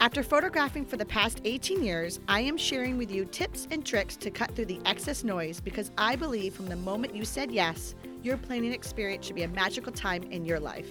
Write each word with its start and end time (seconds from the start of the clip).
After 0.00 0.22
photographing 0.22 0.84
for 0.84 0.96
the 0.96 1.04
past 1.04 1.40
18 1.44 1.82
years, 1.82 2.20
I 2.28 2.38
am 2.40 2.56
sharing 2.56 2.98
with 2.98 3.10
you 3.10 3.24
tips 3.24 3.66
and 3.72 3.84
tricks 3.84 4.16
to 4.18 4.30
cut 4.30 4.54
through 4.54 4.66
the 4.66 4.80
excess 4.86 5.24
noise 5.24 5.60
because 5.60 5.90
I 5.98 6.14
believe 6.14 6.54
from 6.54 6.66
the 6.66 6.76
moment 6.76 7.16
you 7.16 7.24
said 7.24 7.50
yes, 7.50 7.96
your 8.22 8.36
planning 8.36 8.72
experience 8.72 9.26
should 9.26 9.34
be 9.34 9.42
a 9.42 9.48
magical 9.48 9.90
time 9.90 10.22
in 10.30 10.44
your 10.44 10.60
life. 10.60 10.88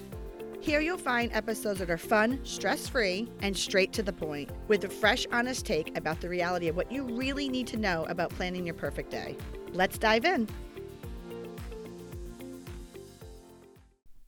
Here 0.59 0.81
you'll 0.81 0.97
find 0.97 1.31
episodes 1.31 1.79
that 1.79 1.89
are 1.89 1.97
fun, 1.97 2.41
stress 2.43 2.89
free, 2.89 3.31
and 3.39 3.55
straight 3.55 3.93
to 3.93 4.03
the 4.03 4.11
point, 4.11 4.49
with 4.67 4.83
a 4.83 4.89
fresh, 4.89 5.25
honest 5.31 5.65
take 5.65 5.97
about 5.97 6.19
the 6.19 6.27
reality 6.27 6.67
of 6.67 6.75
what 6.75 6.91
you 6.91 7.03
really 7.03 7.47
need 7.47 7.67
to 7.67 7.77
know 7.77 8.03
about 8.09 8.31
planning 8.31 8.65
your 8.65 8.75
perfect 8.75 9.09
day. 9.09 9.37
Let's 9.71 9.97
dive 9.97 10.25
in. 10.25 10.49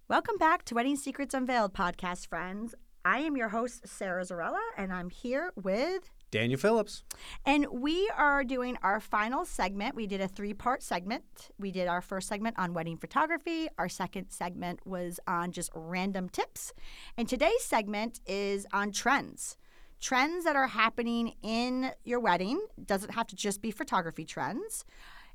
Welcome 0.07 0.37
back 0.37 0.63
to 0.65 0.75
Wedding 0.75 0.95
Secrets 0.95 1.34
Unveiled 1.34 1.73
podcast, 1.73 2.27
friends. 2.27 2.75
I 3.05 3.20
am 3.20 3.38
your 3.38 3.49
host, 3.49 3.88
Sara 3.88 4.23
Zarrella, 4.23 4.59
and 4.77 4.91
I'm 4.91 5.09
here 5.09 5.52
with 5.55 6.09
Daniel 6.31 6.59
Phillips. 6.59 7.03
And 7.45 7.66
we 7.71 8.09
are 8.16 8.44
doing 8.44 8.77
our 8.84 8.99
final 8.99 9.46
segment. 9.46 9.96
We 9.96 10.05
did 10.05 10.21
a 10.21 10.27
three 10.27 10.54
part 10.54 10.84
segment. 10.84 11.23
We 11.57 11.71
did 11.71 11.88
our 11.88 12.01
first 12.01 12.27
segment 12.27 12.60
on 12.60 12.73
wedding 12.73 12.98
photography. 12.98 13.68
Our 13.77 13.90
second 13.90 14.29
segment 14.29 14.85
was 14.85 15.20
on 15.27 15.51
just 15.51 15.71
random 15.73 16.29
tips. 16.29 16.73
And 17.18 17.27
today's 17.27 17.63
segment 17.63 18.20
is 18.26 18.68
on 18.73 18.91
trends. 18.91 19.57
Trends 20.01 20.43
that 20.45 20.55
are 20.55 20.68
happening 20.68 21.35
in 21.41 21.91
your 22.04 22.20
wedding 22.20 22.62
doesn't 22.85 23.13
have 23.13 23.27
to 23.27 23.35
just 23.35 23.62
be 23.62 23.71
photography 23.71 24.23
trends, 24.23 24.85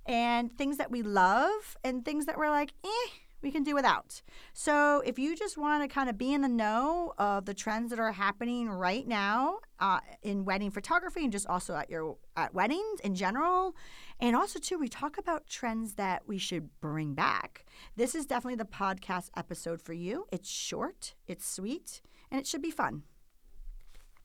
and 0.07 0.57
things 0.57 0.77
that 0.79 0.91
we 0.91 1.03
love, 1.03 1.77
and 1.83 2.05
things 2.05 2.27
that 2.27 2.39
we're 2.39 2.51
like, 2.51 2.73
eh, 2.85 3.11
we 3.45 3.53
can 3.53 3.63
do 3.63 3.75
without. 3.75 4.23
So, 4.55 5.03
if 5.05 5.19
you 5.19 5.37
just 5.37 5.57
want 5.57 5.83
to 5.83 5.95
kind 5.95 6.09
of 6.09 6.19
be 6.19 6.33
in 6.33 6.41
the 6.41 6.49
know 6.49 7.13
of 7.19 7.45
the 7.45 7.55
trends 7.55 7.91
that 7.91 8.01
are 8.01 8.11
happening 8.11 8.69
right 8.69 9.07
now 9.07 9.59
uh, 9.79 10.01
in 10.23 10.45
wedding 10.45 10.71
photography 10.71 11.23
and 11.23 11.31
just 11.31 11.47
also 11.47 11.77
at 11.77 11.89
your 11.91 12.17
at 12.37 12.55
weddings 12.55 13.01
in 13.05 13.15
general, 13.15 13.77
and 14.19 14.35
also 14.35 14.59
too, 14.59 14.79
we 14.79 14.89
talk 14.89 15.19
about 15.19 15.47
trends 15.47 15.95
that 15.95 16.27
we 16.27 16.39
should 16.39 16.69
bring 16.81 17.15
back. 17.15 17.67
This 17.95 18.15
is 18.15 18.27
definitely 18.27 18.57
the 18.57 18.65
podcast 18.65 19.29
episode 19.37 19.81
for 19.81 19.93
you. 19.93 20.27
It's 20.33 20.51
short, 20.51 21.15
it's 21.29 21.47
sweet, 21.47 22.01
and 22.31 22.41
it 22.41 22.47
should 22.47 22.63
be 22.63 22.71
fun. 22.71 23.03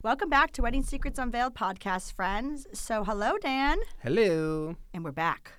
Welcome 0.01 0.29
back 0.29 0.53
to 0.53 0.61
Wedding 0.61 0.83
Secrets 0.83 1.19
Unveiled 1.19 1.55
podcast, 1.55 2.13
friends. 2.13 2.67
So, 2.71 3.03
hello, 3.03 3.37
Dan. 3.37 3.79
Hello. 4.01 4.77
And 4.93 5.03
we're 5.03 5.11
back. 5.11 5.51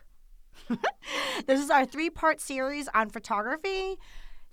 this 1.47 1.61
is 1.61 1.71
our 1.71 1.85
three 1.85 2.11
part 2.11 2.41
series 2.41 2.89
on 2.95 3.11
photography. 3.11 3.97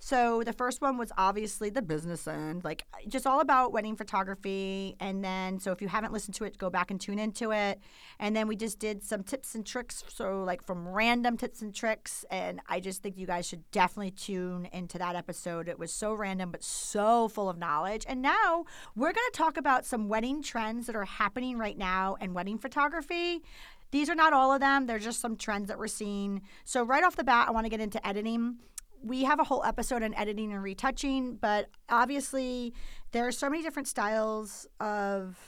So 0.00 0.44
the 0.44 0.52
first 0.52 0.80
one 0.80 0.96
was 0.96 1.10
obviously 1.18 1.70
the 1.70 1.82
business 1.82 2.28
end, 2.28 2.62
like 2.62 2.84
just 3.08 3.26
all 3.26 3.40
about 3.40 3.72
wedding 3.72 3.96
photography. 3.96 4.94
And 5.00 5.24
then, 5.24 5.58
so 5.58 5.72
if 5.72 5.82
you 5.82 5.88
haven't 5.88 6.12
listened 6.12 6.36
to 6.36 6.44
it, 6.44 6.56
go 6.56 6.70
back 6.70 6.92
and 6.92 7.00
tune 7.00 7.18
into 7.18 7.50
it. 7.50 7.80
And 8.20 8.34
then 8.34 8.46
we 8.46 8.54
just 8.54 8.78
did 8.78 9.02
some 9.02 9.24
tips 9.24 9.56
and 9.56 9.66
tricks. 9.66 10.04
So, 10.08 10.44
like 10.44 10.62
from 10.62 10.88
random 10.88 11.36
tips 11.36 11.62
and 11.62 11.74
tricks. 11.74 12.24
And 12.30 12.60
I 12.68 12.78
just 12.78 13.02
think 13.02 13.18
you 13.18 13.26
guys 13.26 13.46
should 13.46 13.68
definitely 13.72 14.12
tune 14.12 14.68
into 14.72 14.98
that 14.98 15.16
episode. 15.16 15.68
It 15.68 15.80
was 15.80 15.92
so 15.92 16.14
random, 16.14 16.52
but 16.52 16.62
so 16.62 17.26
full 17.26 17.48
of 17.48 17.58
knowledge. 17.58 18.06
And 18.08 18.22
now 18.22 18.66
we're 18.94 19.12
going 19.12 19.26
to 19.32 19.36
talk 19.36 19.56
about 19.56 19.84
some 19.84 20.08
wedding 20.08 20.42
trends 20.42 20.86
that 20.86 20.94
are 20.94 21.04
happening 21.04 21.58
right 21.58 21.76
now 21.76 22.16
in 22.20 22.34
wedding 22.34 22.58
photography. 22.58 23.42
These 23.90 24.08
are 24.10 24.14
not 24.14 24.32
all 24.32 24.52
of 24.52 24.60
them, 24.60 24.86
they're 24.86 24.98
just 24.98 25.20
some 25.20 25.36
trends 25.36 25.68
that 25.68 25.78
we're 25.78 25.86
seeing. 25.86 26.42
So, 26.64 26.82
right 26.82 27.04
off 27.04 27.16
the 27.16 27.24
bat, 27.24 27.48
I 27.48 27.52
want 27.52 27.64
to 27.66 27.70
get 27.70 27.80
into 27.80 28.04
editing. 28.06 28.56
We 29.02 29.24
have 29.24 29.38
a 29.38 29.44
whole 29.44 29.64
episode 29.64 30.02
on 30.02 30.12
editing 30.14 30.52
and 30.52 30.62
retouching, 30.62 31.36
but 31.36 31.68
obviously, 31.88 32.74
there 33.12 33.26
are 33.26 33.32
so 33.32 33.48
many 33.48 33.62
different 33.62 33.88
styles 33.88 34.66
of 34.80 35.38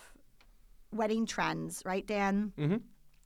wedding 0.93 1.27
trends, 1.27 1.83
right, 1.85 2.07
Dan? 2.07 2.53
Mm-hmm 2.59 2.77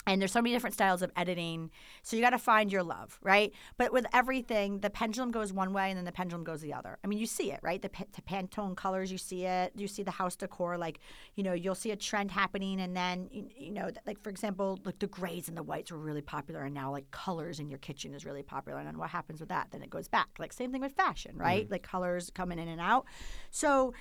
and 0.07 0.21
there's 0.21 0.33
so 0.33 0.43
many 0.43 0.55
different 0.55 0.75
styles 0.75 1.03
of 1.03 1.11
editing. 1.17 1.71
So 2.03 2.17
you 2.17 2.23
got 2.23 2.31
to 2.31 2.39
find 2.39 2.71
your 2.73 2.83
love 2.83 3.19
right? 3.23 3.53
But 3.77 3.93
with 3.93 4.07
everything 4.13 4.81
the 4.81 4.91
pendulum 4.91 5.31
goes 5.31 5.53
one 5.53 5.73
way 5.73 5.91
and 5.91 5.97
then 5.97 6.05
the 6.05 6.13
pendulum 6.13 6.45
goes 6.45 6.61
the 6.61 6.73
other. 6.73 6.99
I 7.03 7.07
mean 7.07 7.19
you 7.19 7.27
see 7.27 7.53
it 7.53 7.61
right? 7.63 7.81
The, 7.81 7.91
the 8.15 8.23
pantone 8.23 8.77
colors 8.77 9.11
you 9.11 9.19
see 9.19 9.45
it. 9.45 9.73
You 9.77 9.89
see 9.89 10.03
the 10.03 10.11
house 10.11 10.37
decor 10.37 10.79
like 10.79 11.01
you 11.35 11.43
know 11.43 11.53
you'll 11.53 11.75
see 11.75 11.91
a 11.91 11.97
trend 11.97 12.31
happening 12.31 12.81
and 12.81 12.97
then 12.97 13.29
you, 13.31 13.49
you 13.57 13.73
know 13.73 13.91
like 14.07 14.23
for 14.23 14.31
example 14.31 14.79
like 14.85 14.99
the 14.99 15.07
grays 15.07 15.49
and 15.49 15.57
the 15.57 15.63
whites 15.63 15.91
were 15.91 15.99
really 15.99 16.23
popular 16.23 16.63
and 16.63 16.75
now 16.75 16.91
like 16.91 17.11
colors 17.11 17.61
in 17.61 17.69
your 17.69 17.79
kitchen 17.79 18.15
is 18.15 18.25
really 18.25 18.43
popular. 18.43 18.79
And 18.79 18.87
then 18.87 18.99
what 18.99 19.11
happens 19.11 19.41
with 19.41 19.49
that? 19.49 19.69
Then 19.71 19.83
it 19.83 19.91
goes 19.91 20.09
back. 20.09 20.29
Like 20.39 20.53
same 20.53 20.73
thing 20.73 20.81
with 20.81 20.93
fashion 20.93 21.37
right? 21.37 21.65
Mm-hmm. 21.65 21.73
like 21.73 21.83
colors 21.83 22.31
coming 22.35 22.59
in 22.59 22.69
and 22.69 22.81
out. 22.81 23.07
So 23.51 23.95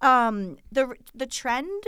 um, 0.00 0.56
the 0.72 0.94
the 1.14 1.26
trend 1.26 1.84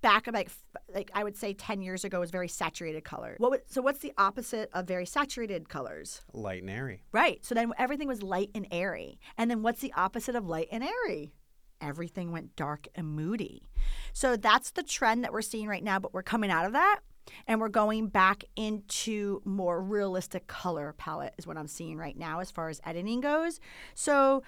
back 0.00 0.28
like 0.32 0.50
like 0.94 1.10
I 1.14 1.24
would 1.24 1.36
say 1.36 1.52
10 1.52 1.82
years 1.82 2.04
ago 2.04 2.20
was 2.20 2.30
very 2.30 2.48
saturated 2.48 3.04
color. 3.04 3.34
What 3.38 3.50
was, 3.50 3.60
so 3.66 3.82
what's 3.82 4.00
the 4.00 4.12
opposite 4.16 4.70
of 4.72 4.86
very 4.86 5.06
saturated 5.06 5.68
colors? 5.68 6.22
Light 6.32 6.62
and 6.62 6.70
airy. 6.70 7.02
Right. 7.12 7.44
So 7.44 7.54
then 7.54 7.72
everything 7.78 8.08
was 8.08 8.22
light 8.22 8.50
and 8.54 8.66
airy. 8.70 9.18
And 9.36 9.50
then 9.50 9.62
what's 9.62 9.80
the 9.80 9.92
opposite 9.94 10.34
of 10.34 10.46
light 10.46 10.68
and 10.70 10.84
airy? 10.84 11.32
Everything 11.80 12.32
went 12.32 12.56
dark 12.56 12.88
and 12.94 13.06
moody. 13.06 13.62
So 14.12 14.36
that's 14.36 14.70
the 14.72 14.82
trend 14.82 15.24
that 15.24 15.32
we're 15.32 15.42
seeing 15.42 15.68
right 15.68 15.84
now, 15.84 15.98
but 15.98 16.12
we're 16.12 16.22
coming 16.22 16.50
out 16.50 16.66
of 16.66 16.72
that 16.72 17.00
and 17.46 17.60
we're 17.60 17.68
going 17.68 18.08
back 18.08 18.44
into 18.56 19.42
more 19.44 19.80
realistic 19.80 20.46
color 20.46 20.94
palette 20.96 21.34
is 21.38 21.46
what 21.46 21.56
I'm 21.56 21.68
seeing 21.68 21.96
right 21.96 22.16
now 22.16 22.40
as 22.40 22.50
far 22.50 22.68
as 22.68 22.80
editing 22.84 23.20
goes. 23.20 23.60
So 23.94 24.42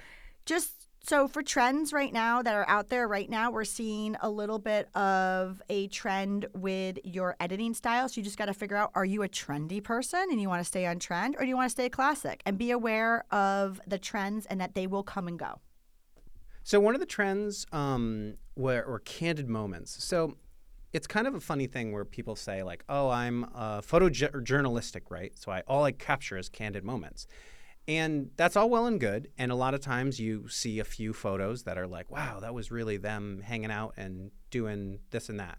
just 0.46 0.79
so, 1.02 1.26
for 1.28 1.42
trends 1.42 1.92
right 1.92 2.12
now 2.12 2.42
that 2.42 2.54
are 2.54 2.68
out 2.68 2.88
there 2.88 3.08
right 3.08 3.28
now, 3.28 3.50
we're 3.50 3.64
seeing 3.64 4.16
a 4.20 4.28
little 4.28 4.58
bit 4.58 4.94
of 4.94 5.62
a 5.70 5.88
trend 5.88 6.46
with 6.54 6.98
your 7.04 7.36
editing 7.40 7.72
style. 7.72 8.08
So, 8.08 8.20
you 8.20 8.22
just 8.22 8.36
got 8.36 8.46
to 8.46 8.54
figure 8.54 8.76
out 8.76 8.90
are 8.94 9.04
you 9.04 9.22
a 9.22 9.28
trendy 9.28 9.82
person 9.82 10.26
and 10.30 10.40
you 10.40 10.48
want 10.48 10.60
to 10.60 10.64
stay 10.64 10.84
on 10.86 10.98
trend, 10.98 11.36
or 11.36 11.42
do 11.42 11.48
you 11.48 11.56
want 11.56 11.66
to 11.66 11.72
stay 11.72 11.88
classic? 11.88 12.42
And 12.44 12.58
be 12.58 12.70
aware 12.70 13.24
of 13.30 13.80
the 13.86 13.98
trends 13.98 14.44
and 14.46 14.60
that 14.60 14.74
they 14.74 14.86
will 14.86 15.02
come 15.02 15.26
and 15.26 15.38
go. 15.38 15.60
So, 16.64 16.78
one 16.78 16.94
of 16.94 17.00
the 17.00 17.06
trends 17.06 17.66
um, 17.72 18.34
were, 18.54 18.84
were 18.86 19.00
candid 19.00 19.48
moments. 19.48 20.04
So, 20.04 20.36
it's 20.92 21.06
kind 21.06 21.26
of 21.26 21.34
a 21.34 21.40
funny 21.40 21.66
thing 21.66 21.92
where 21.92 22.04
people 22.04 22.36
say 22.36 22.62
like, 22.62 22.84
"Oh, 22.90 23.08
I'm 23.08 23.44
uh, 23.54 23.80
photojournalistic, 23.80 25.02
right? 25.08 25.32
So 25.38 25.50
I 25.50 25.62
all 25.66 25.84
I 25.84 25.92
capture 25.92 26.36
is 26.36 26.48
candid 26.50 26.84
moments." 26.84 27.26
And 27.90 28.30
that's 28.36 28.54
all 28.54 28.70
well 28.70 28.86
and 28.86 29.00
good. 29.00 29.32
And 29.36 29.50
a 29.50 29.56
lot 29.56 29.74
of 29.74 29.80
times 29.80 30.20
you 30.20 30.46
see 30.46 30.78
a 30.78 30.84
few 30.84 31.12
photos 31.12 31.64
that 31.64 31.76
are 31.76 31.88
like, 31.88 32.08
wow, 32.08 32.38
that 32.38 32.54
was 32.54 32.70
really 32.70 32.98
them 32.98 33.42
hanging 33.44 33.72
out 33.72 33.94
and 33.96 34.30
doing 34.52 35.00
this 35.10 35.28
and 35.28 35.40
that. 35.40 35.58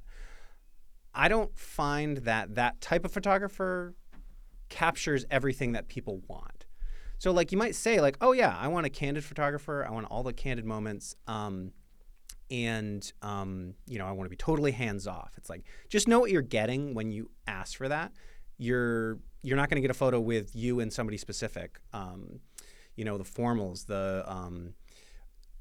I 1.14 1.28
don't 1.28 1.60
find 1.60 2.20
that 2.20 2.56
that 2.56 2.80
type 2.80 3.04
of 3.04 3.12
photographer 3.12 3.96
captures 4.70 5.26
everything 5.30 5.74
that 5.74 5.90
people 5.90 6.22
want. 6.30 6.66
So, 7.18 7.32
like, 7.32 7.52
you 7.52 7.58
might 7.58 7.76
say, 7.76 8.00
like, 8.00 8.16
oh, 8.22 8.32
yeah, 8.32 8.58
I 8.58 8.70
want 8.70 8.86
a 8.86 8.90
candid 8.90 9.26
photographer. 9.26 9.86
I 9.86 9.92
want 9.92 10.08
all 10.10 10.24
the 10.24 10.32
candid 10.32 10.64
moments. 10.64 11.18
Um, 11.28 11.74
and, 12.50 13.12
um, 13.22 13.74
you 13.88 14.00
know, 14.00 14.06
I 14.06 14.14
want 14.14 14.28
to 14.28 14.30
be 14.30 14.38
totally 14.38 14.72
hands 14.72 15.06
off. 15.06 15.34
It's 15.36 15.50
like, 15.50 15.66
just 15.90 16.08
know 16.08 16.22
what 16.22 16.32
you're 16.32 16.42
getting 16.42 16.94
when 16.94 17.12
you 17.12 17.30
ask 17.46 17.78
for 17.78 17.90
that. 17.90 18.14
You're 18.62 19.18
you're 19.42 19.58
not 19.58 19.70
going 19.70 19.78
to 19.78 19.82
get 19.82 19.90
a 19.90 19.96
photo 19.96 20.20
with 20.20 20.56
you 20.56 20.80
and 20.82 20.94
somebody 20.94 21.18
specific. 21.18 21.80
Um, 21.94 22.42
you 22.96 23.04
know, 23.04 23.18
the 23.18 23.24
formals, 23.24 23.88
the 23.88 24.24
um, 24.28 24.76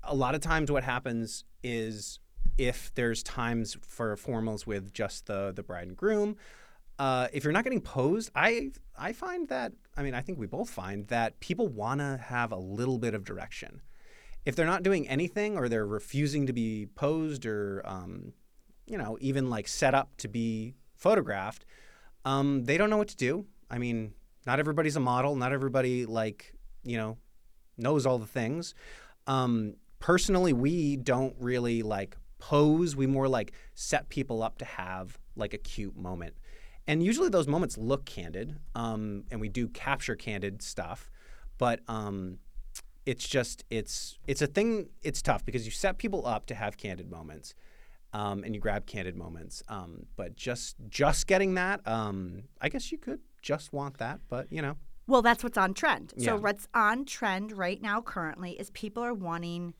a 0.02 0.14
lot 0.14 0.34
of 0.34 0.42
times 0.42 0.70
what 0.70 0.84
happens 0.84 1.44
is 1.62 2.20
if 2.58 2.92
there's 2.94 3.22
times 3.22 3.78
for 3.80 4.14
formals 4.16 4.66
with 4.66 4.92
just 4.92 5.26
the 5.26 5.50
the 5.54 5.62
bride 5.62 5.88
and 5.88 5.96
groom, 5.96 6.36
uh, 6.98 7.28
if 7.32 7.42
you're 7.42 7.54
not 7.54 7.64
getting 7.64 7.80
posed, 7.80 8.30
I 8.34 8.72
I 8.98 9.14
find 9.14 9.48
that 9.48 9.72
I 9.96 10.02
mean 10.02 10.14
I 10.14 10.20
think 10.20 10.38
we 10.38 10.46
both 10.46 10.68
find 10.68 11.08
that 11.08 11.40
people 11.40 11.68
want 11.68 12.00
to 12.00 12.20
have 12.22 12.52
a 12.52 12.58
little 12.58 12.98
bit 12.98 13.14
of 13.14 13.24
direction. 13.24 13.80
If 14.44 14.56
they're 14.56 14.66
not 14.66 14.82
doing 14.82 15.08
anything 15.08 15.56
or 15.56 15.70
they're 15.70 15.86
refusing 15.86 16.46
to 16.46 16.52
be 16.52 16.88
posed 16.94 17.46
or 17.46 17.82
um, 17.86 18.34
you 18.86 18.98
know 18.98 19.16
even 19.22 19.48
like 19.48 19.68
set 19.68 19.94
up 19.94 20.18
to 20.18 20.28
be 20.28 20.74
photographed, 20.94 21.64
um, 22.24 22.64
they 22.64 22.76
don't 22.76 22.90
know 22.90 22.96
what 22.98 23.08
to 23.08 23.16
do. 23.16 23.46
I 23.70 23.78
mean, 23.78 24.12
not 24.46 24.58
everybody's 24.58 24.96
a 24.96 25.00
model. 25.00 25.36
Not 25.36 25.52
everybody 25.52 26.06
like 26.06 26.54
you 26.82 26.96
know 26.96 27.18
knows 27.76 28.06
all 28.06 28.18
the 28.18 28.26
things. 28.26 28.74
Um, 29.26 29.74
personally, 29.98 30.52
we 30.52 30.96
don't 30.96 31.34
really 31.38 31.82
like 31.82 32.16
pose. 32.38 32.96
We 32.96 33.06
more 33.06 33.28
like 33.28 33.52
set 33.74 34.08
people 34.08 34.42
up 34.42 34.58
to 34.58 34.64
have 34.64 35.18
like 35.36 35.54
a 35.54 35.58
cute 35.58 35.96
moment. 35.96 36.34
and 36.86 37.02
usually 37.02 37.28
those 37.28 37.46
moments 37.46 37.78
look 37.78 38.04
candid, 38.04 38.58
um, 38.74 39.24
and 39.30 39.40
we 39.40 39.48
do 39.48 39.68
capture 39.68 40.16
candid 40.16 40.62
stuff, 40.62 41.10
but 41.58 41.80
um, 41.88 42.38
it's 43.06 43.28
just 43.28 43.64
it's 43.70 44.18
it's 44.26 44.42
a 44.42 44.46
thing. 44.46 44.88
It's 45.02 45.22
tough 45.22 45.44
because 45.44 45.64
you 45.64 45.70
set 45.70 45.98
people 45.98 46.26
up 46.26 46.46
to 46.46 46.54
have 46.54 46.76
candid 46.76 47.10
moments, 47.10 47.54
um, 48.12 48.44
and 48.44 48.54
you 48.54 48.60
grab 48.60 48.86
candid 48.86 49.16
moments. 49.16 49.62
Um, 49.68 50.06
but 50.16 50.36
just 50.36 50.76
just 50.88 51.26
getting 51.26 51.54
that, 51.54 51.86
um, 51.86 52.44
I 52.60 52.68
guess 52.68 52.90
you 52.90 52.98
could 52.98 53.20
just 53.42 53.72
want 53.72 53.98
that, 53.98 54.20
but 54.28 54.50
you 54.50 54.62
know. 54.62 54.76
Well, 55.06 55.22
that's 55.22 55.42
what's 55.42 55.58
on 55.58 55.74
trend. 55.74 56.12
So 56.18 56.36
what's 56.36 56.68
on 56.72 57.04
trend 57.04 57.50
right 57.50 57.82
now 57.82 58.00
currently 58.00 58.52
is 58.52 58.70
people 58.70 59.02
are 59.02 59.14
wanting 59.14 59.74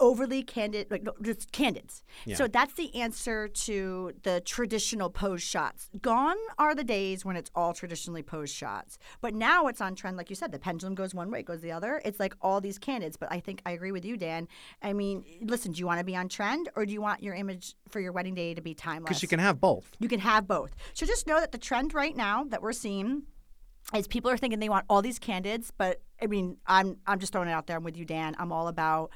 overly 0.00 0.42
candid, 0.42 0.90
like 0.90 1.02
no, 1.02 1.12
just 1.22 1.52
candids. 1.52 2.02
Yeah. 2.24 2.36
So 2.36 2.48
that's 2.48 2.74
the 2.74 2.94
answer 2.94 3.48
to 3.48 4.12
the 4.22 4.40
traditional 4.40 5.10
pose 5.10 5.42
shots. 5.42 5.90
Gone 6.00 6.36
are 6.58 6.74
the 6.74 6.84
days 6.84 7.24
when 7.24 7.36
it's 7.36 7.50
all 7.54 7.72
traditionally 7.72 8.22
posed 8.22 8.54
shots. 8.54 8.98
But 9.20 9.34
now 9.34 9.66
it's 9.66 9.80
on 9.80 9.94
trend, 9.94 10.16
like 10.16 10.30
you 10.30 10.36
said, 10.36 10.52
the 10.52 10.58
pendulum 10.58 10.94
goes 10.94 11.14
one 11.14 11.30
way, 11.30 11.40
it 11.40 11.46
goes 11.46 11.60
the 11.60 11.72
other. 11.72 12.00
It's 12.04 12.18
like 12.18 12.34
all 12.40 12.60
these 12.60 12.78
candids. 12.78 13.16
But 13.16 13.30
I 13.30 13.40
think 13.40 13.62
I 13.64 13.72
agree 13.72 13.92
with 13.92 14.04
you, 14.04 14.16
Dan. 14.16 14.48
I 14.82 14.92
mean, 14.92 15.24
listen, 15.42 15.72
do 15.72 15.78
you 15.78 15.86
want 15.86 15.98
to 15.98 16.04
be 16.04 16.16
on 16.16 16.28
trend 16.28 16.68
or 16.74 16.86
do 16.86 16.92
you 16.92 17.00
want 17.00 17.22
your 17.22 17.34
image 17.34 17.74
for 17.88 18.00
your 18.00 18.12
wedding 18.12 18.34
day 18.34 18.54
to 18.54 18.60
be 18.60 18.74
timeless? 18.74 19.08
Because 19.08 19.22
you 19.22 19.28
can 19.28 19.38
have 19.38 19.60
both. 19.60 19.90
You 19.98 20.08
can 20.08 20.20
have 20.20 20.48
both. 20.48 20.74
So 20.94 21.06
just 21.06 21.26
know 21.26 21.40
that 21.40 21.52
the 21.52 21.58
trend 21.58 21.94
right 21.94 22.16
now 22.16 22.44
that 22.44 22.62
we're 22.62 22.72
seeing 22.72 23.24
is 23.94 24.06
people 24.06 24.30
are 24.30 24.36
thinking 24.36 24.60
they 24.60 24.68
want 24.68 24.84
all 24.88 25.02
these 25.02 25.18
candids, 25.18 25.72
but 25.76 26.00
I 26.22 26.26
mean, 26.26 26.58
I'm 26.66 26.98
I'm 27.06 27.18
just 27.18 27.32
throwing 27.32 27.48
it 27.48 27.52
out 27.52 27.66
there. 27.66 27.76
I'm 27.76 27.84
with 27.84 27.96
you, 27.96 28.04
Dan. 28.04 28.36
I'm 28.38 28.52
all 28.52 28.68
about 28.68 29.10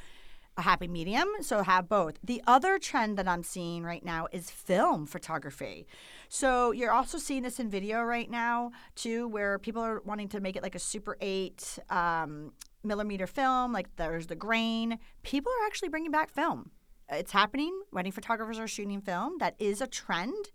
a 0.56 0.62
happy 0.62 0.86
medium, 0.86 1.28
so 1.40 1.62
have 1.62 1.88
both. 1.88 2.14
The 2.22 2.42
other 2.46 2.78
trend 2.78 3.16
that 3.18 3.26
I'm 3.26 3.42
seeing 3.42 3.82
right 3.82 4.04
now 4.04 4.28
is 4.32 4.50
film 4.50 5.06
photography. 5.06 5.86
So 6.28 6.70
you're 6.70 6.92
also 6.92 7.18
seeing 7.18 7.42
this 7.42 7.58
in 7.58 7.68
video 7.68 8.02
right 8.02 8.30
now 8.30 8.70
too, 8.94 9.26
where 9.28 9.58
people 9.58 9.82
are 9.82 10.00
wanting 10.04 10.28
to 10.28 10.40
make 10.40 10.56
it 10.56 10.62
like 10.62 10.74
a 10.74 10.80
Super 10.80 11.16
8 11.20 11.78
um, 11.90 12.52
millimeter 12.84 13.26
film. 13.26 13.72
Like 13.72 13.94
there's 13.96 14.28
the 14.28 14.36
grain. 14.36 14.98
People 15.22 15.50
are 15.50 15.66
actually 15.66 15.88
bringing 15.88 16.10
back 16.10 16.30
film. 16.30 16.70
It's 17.10 17.32
happening. 17.32 17.82
Wedding 17.92 18.12
photographers 18.12 18.58
are 18.58 18.68
shooting 18.68 19.00
film. 19.00 19.38
That 19.38 19.56
is 19.58 19.80
a 19.80 19.86
trend. 19.86 20.50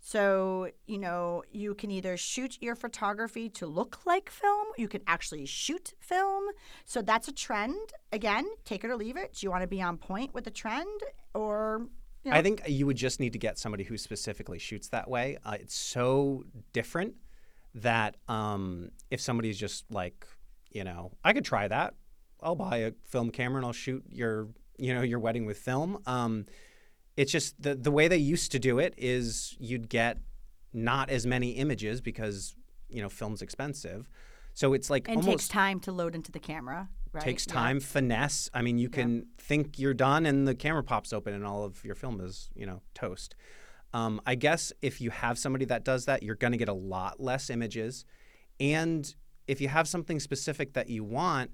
So, 0.00 0.70
you 0.86 0.98
know, 0.98 1.44
you 1.52 1.74
can 1.74 1.90
either 1.90 2.16
shoot 2.16 2.58
your 2.60 2.74
photography 2.74 3.50
to 3.50 3.66
look 3.66 4.00
like 4.06 4.30
film, 4.30 4.68
you 4.78 4.88
can 4.88 5.02
actually 5.06 5.44
shoot 5.46 5.92
film. 6.00 6.44
So 6.86 7.02
that's 7.02 7.28
a 7.28 7.32
trend. 7.32 7.92
Again, 8.10 8.46
take 8.64 8.82
it 8.82 8.90
or 8.90 8.96
leave 8.96 9.16
it. 9.16 9.34
Do 9.34 9.46
you 9.46 9.50
want 9.50 9.62
to 9.62 9.68
be 9.68 9.82
on 9.82 9.98
point 9.98 10.34
with 10.34 10.44
the 10.44 10.50
trend 10.50 11.00
or 11.34 11.86
you 12.24 12.30
know, 12.30 12.36
I 12.36 12.42
think 12.42 12.62
you 12.66 12.86
would 12.86 12.96
just 12.96 13.18
need 13.18 13.32
to 13.32 13.38
get 13.38 13.58
somebody 13.58 13.84
who 13.84 13.96
specifically 13.96 14.58
shoots 14.58 14.88
that 14.88 15.08
way. 15.08 15.38
Uh, 15.44 15.56
it's 15.58 15.74
so 15.74 16.44
different 16.72 17.14
that 17.74 18.16
um, 18.28 18.90
if 19.10 19.20
somebody's 19.20 19.58
just 19.58 19.84
like, 19.90 20.26
you 20.70 20.84
know, 20.84 21.12
I 21.24 21.32
could 21.32 21.44
try 21.44 21.66
that. 21.68 21.94
I'll 22.42 22.56
buy 22.56 22.78
a 22.78 22.92
film 23.06 23.30
camera 23.30 23.58
and 23.58 23.66
I'll 23.66 23.72
shoot 23.72 24.04
your, 24.08 24.48
you 24.78 24.94
know, 24.94 25.02
your 25.02 25.18
wedding 25.18 25.46
with 25.46 25.58
film. 25.58 26.02
Um, 26.06 26.46
it's 27.16 27.32
just 27.32 27.60
the 27.60 27.74
the 27.74 27.90
way 27.90 28.08
they 28.08 28.16
used 28.16 28.52
to 28.52 28.58
do 28.58 28.78
it 28.78 28.94
is 28.96 29.56
you'd 29.58 29.88
get 29.88 30.18
not 30.72 31.10
as 31.10 31.26
many 31.26 31.52
images 31.52 32.00
because 32.00 32.54
you 32.88 33.02
know 33.02 33.08
film's 33.08 33.42
expensive. 33.42 34.08
So 34.54 34.72
it's 34.72 34.90
like 34.90 35.08
and 35.08 35.18
almost 35.18 35.38
takes 35.38 35.48
time 35.48 35.80
to 35.80 35.92
load 35.92 36.14
into 36.14 36.32
the 36.32 36.40
camera. 36.40 36.88
Right? 37.12 37.24
takes 37.24 37.46
Yeah. 37.46 37.54
time, 37.54 37.80
finesse. 37.80 38.48
I 38.54 38.62
mean, 38.62 38.78
you 38.78 38.88
can 38.88 39.26
think 39.36 39.80
you're 39.80 39.94
done, 39.94 40.26
and 40.26 40.46
the 40.46 40.54
camera 40.54 40.84
pops 40.84 41.12
open, 41.12 41.34
and 41.34 41.44
all 41.44 41.64
of 41.64 41.84
your 41.84 41.96
film 41.96 42.20
is, 42.20 42.50
you 42.54 42.66
know, 42.66 42.82
toast. 42.94 43.34
Um, 43.92 44.20
I 44.26 44.36
guess 44.36 44.72
if 44.80 45.00
you 45.00 45.10
have 45.10 45.36
somebody 45.36 45.64
that 45.64 45.84
does 45.84 46.04
that, 46.04 46.22
you're 46.22 46.36
going 46.36 46.52
to 46.52 46.58
get 46.58 46.68
a 46.68 46.72
lot 46.72 47.18
less 47.18 47.50
images, 47.50 48.04
and 48.60 49.12
if 49.48 49.60
you 49.60 49.66
have 49.66 49.88
something 49.88 50.20
specific 50.20 50.74
that 50.74 50.88
you 50.88 51.02
want, 51.02 51.50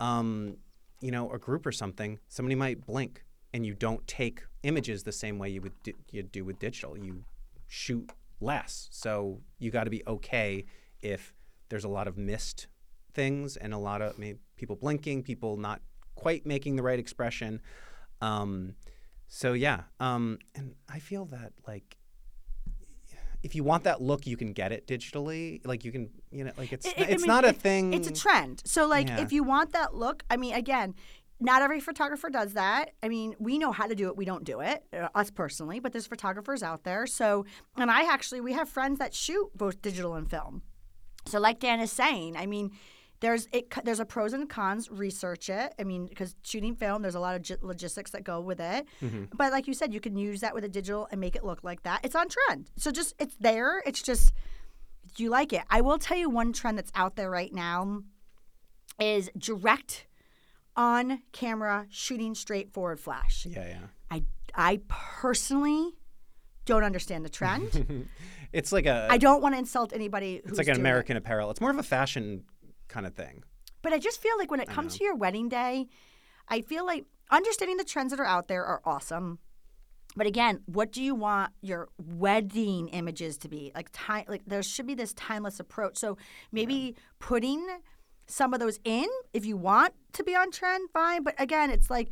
um, 0.00 0.56
you 1.00 1.12
know, 1.12 1.30
a 1.30 1.38
group 1.38 1.64
or 1.64 1.70
something, 1.70 2.18
somebody 2.26 2.56
might 2.56 2.84
blink, 2.84 3.22
and 3.54 3.64
you 3.64 3.74
don't 3.74 4.04
take 4.08 4.42
images 4.62 5.02
the 5.04 5.12
same 5.12 5.38
way 5.38 5.48
you 5.50 5.60
would 5.60 5.82
do, 5.82 5.92
you 6.10 6.22
do 6.22 6.44
with 6.44 6.58
digital. 6.58 6.96
You 6.98 7.24
shoot 7.66 8.10
less, 8.40 8.88
so 8.90 9.40
you 9.58 9.70
got 9.70 9.84
to 9.84 9.90
be 9.90 10.02
okay 10.06 10.64
if 11.02 11.32
there's 11.68 11.84
a 11.84 11.88
lot 11.88 12.08
of 12.08 12.16
missed 12.16 12.66
things 13.12 13.56
and 13.56 13.72
a 13.74 13.78
lot 13.78 14.00
of 14.02 14.14
I 14.16 14.18
mean, 14.18 14.38
people 14.56 14.76
blinking, 14.76 15.22
people 15.22 15.56
not 15.56 15.80
quite 16.14 16.46
making 16.46 16.76
the 16.76 16.82
right 16.82 16.98
expression. 16.98 17.60
Um, 18.20 18.74
so 19.28 19.52
yeah, 19.52 19.82
um, 20.00 20.38
and 20.54 20.74
I 20.88 20.98
feel 20.98 21.24
that 21.26 21.52
like 21.66 21.96
if 23.44 23.54
you 23.54 23.62
want 23.62 23.84
that 23.84 24.00
look, 24.02 24.26
you 24.26 24.36
can 24.36 24.52
get 24.52 24.72
it 24.72 24.86
digitally. 24.88 25.64
Like 25.64 25.84
you 25.84 25.92
can, 25.92 26.10
you 26.32 26.42
know, 26.44 26.50
like 26.58 26.72
it's 26.72 26.86
I- 26.86 26.90
I 26.98 27.02
it's 27.10 27.22
mean, 27.22 27.28
not 27.28 27.44
a 27.44 27.52
thing. 27.52 27.92
It's 27.94 28.08
a 28.08 28.12
trend. 28.12 28.62
So, 28.64 28.88
like, 28.88 29.06
Yeah. 29.08 29.20
if 29.20 29.32
you 29.32 29.44
want 29.44 29.72
that 29.74 29.94
look, 29.94 30.24
I 30.28 30.36
mean, 30.36 30.54
again, 30.54 30.94
not 31.40 31.62
every 31.62 31.80
photographer 31.80 32.30
does 32.30 32.54
that. 32.54 32.92
I 33.02 33.08
mean, 33.08 33.34
we 33.38 33.58
know 33.58 33.72
how 33.72 33.86
to 33.86 33.94
do 33.94 34.08
it. 34.08 34.16
We 34.16 34.24
don't 34.24 34.44
do 34.44 34.60
it, 34.60 34.84
uh, 34.92 35.08
us 35.14 35.30
personally, 35.30 35.78
but 35.78 35.92
there's 35.92 36.06
photographers 36.06 36.62
out 36.62 36.84
there. 36.84 37.06
So, 37.06 37.46
and 37.76 37.90
I 37.90 38.12
actually, 38.12 38.40
we 38.40 38.52
have 38.54 38.68
friends 38.68 38.98
that 38.98 39.14
shoot 39.14 39.50
both 39.54 39.80
digital 39.80 40.14
and 40.14 40.28
film. 40.28 40.62
So, 41.26 41.38
like 41.38 41.60
Dan 41.60 41.80
is 41.80 41.92
saying, 41.92 42.36
I 42.36 42.46
mean, 42.46 42.72
there's 43.20 43.48
it, 43.52 43.72
there's 43.84 44.00
a 44.00 44.04
pros 44.04 44.32
and 44.32 44.48
cons. 44.48 44.90
Research 44.90 45.48
it. 45.50 45.74
I 45.78 45.84
mean, 45.84 46.06
because 46.06 46.36
shooting 46.42 46.74
film, 46.74 47.02
there's 47.02 47.16
a 47.16 47.20
lot 47.20 47.34
of 47.34 47.42
gi- 47.42 47.56
logistics 47.60 48.12
that 48.12 48.22
go 48.22 48.40
with 48.40 48.60
it. 48.60 48.86
Mm-hmm. 49.02 49.24
But 49.34 49.52
like 49.52 49.66
you 49.66 49.74
said, 49.74 49.92
you 49.92 50.00
can 50.00 50.16
use 50.16 50.40
that 50.40 50.54
with 50.54 50.64
a 50.64 50.68
digital 50.68 51.08
and 51.10 51.20
make 51.20 51.34
it 51.34 51.44
look 51.44 51.64
like 51.64 51.82
that. 51.82 52.00
It's 52.04 52.14
on 52.14 52.28
trend. 52.28 52.70
So 52.76 52.90
just 52.90 53.14
it's 53.18 53.36
there. 53.40 53.82
It's 53.84 54.02
just 54.02 54.32
do 55.16 55.22
you 55.22 55.30
like 55.30 55.52
it? 55.52 55.62
I 55.70 55.80
will 55.80 55.98
tell 55.98 56.16
you 56.16 56.30
one 56.30 56.52
trend 56.52 56.78
that's 56.78 56.92
out 56.94 57.16
there 57.16 57.30
right 57.30 57.52
now 57.52 58.02
is 59.00 59.30
direct 59.36 60.06
on 60.78 61.20
camera 61.32 61.86
shooting 61.90 62.34
straightforward 62.34 63.00
flash. 63.00 63.44
yeah, 63.50 63.66
yeah. 63.66 63.78
I 64.10 64.22
I 64.54 64.80
personally 64.88 65.98
don't 66.64 66.84
understand 66.84 67.24
the 67.24 67.28
trend. 67.28 68.08
It's 68.50 68.72
like 68.72 68.86
a 68.86 69.08
I 69.10 69.18
don't 69.18 69.42
want 69.42 69.54
to 69.54 69.58
insult 69.58 69.92
anybody 69.92 70.40
who's 70.42 70.52
it's 70.52 70.58
like 70.58 70.68
an 70.68 70.74
doing 70.74 70.86
it. 70.86 70.88
American 70.88 71.16
apparel. 71.18 71.50
It's 71.50 71.60
more 71.60 71.70
of 71.70 71.76
a 71.78 71.82
fashion 71.82 72.44
kind 72.88 73.04
of 73.06 73.12
thing. 73.14 73.42
But 73.82 73.92
I 73.92 73.98
just 73.98 74.22
feel 74.22 74.38
like 74.38 74.50
when 74.50 74.60
it 74.60 74.68
comes 74.70 74.96
to 74.96 75.04
your 75.04 75.14
wedding 75.14 75.50
day, 75.50 75.86
I 76.48 76.62
feel 76.62 76.86
like 76.86 77.04
understanding 77.30 77.76
the 77.76 77.84
trends 77.84 78.10
that 78.10 78.20
are 78.20 78.24
out 78.24 78.48
there 78.48 78.64
are 78.64 78.80
awesome. 78.86 79.38
But 80.16 80.26
again, 80.26 80.62
what 80.64 80.90
do 80.90 81.02
you 81.02 81.14
want 81.14 81.52
your 81.60 81.88
wedding 81.98 82.88
images 82.88 83.36
to 83.38 83.48
be? 83.48 83.70
Like 83.74 83.90
time 83.92 84.24
like 84.28 84.44
there 84.46 84.62
should 84.62 84.86
be 84.86 84.94
this 84.94 85.12
timeless 85.12 85.60
approach. 85.60 85.98
So 85.98 86.16
maybe 86.50 86.96
putting 87.18 87.66
some 88.28 88.52
of 88.54 88.60
those 88.60 88.78
in 88.84 89.06
if 89.32 89.44
you 89.46 89.56
want 89.56 89.94
to 90.12 90.22
be 90.22 90.34
on 90.36 90.50
trend, 90.50 90.90
fine. 90.90 91.22
But 91.22 91.34
again, 91.38 91.70
it's 91.70 91.90
like 91.90 92.10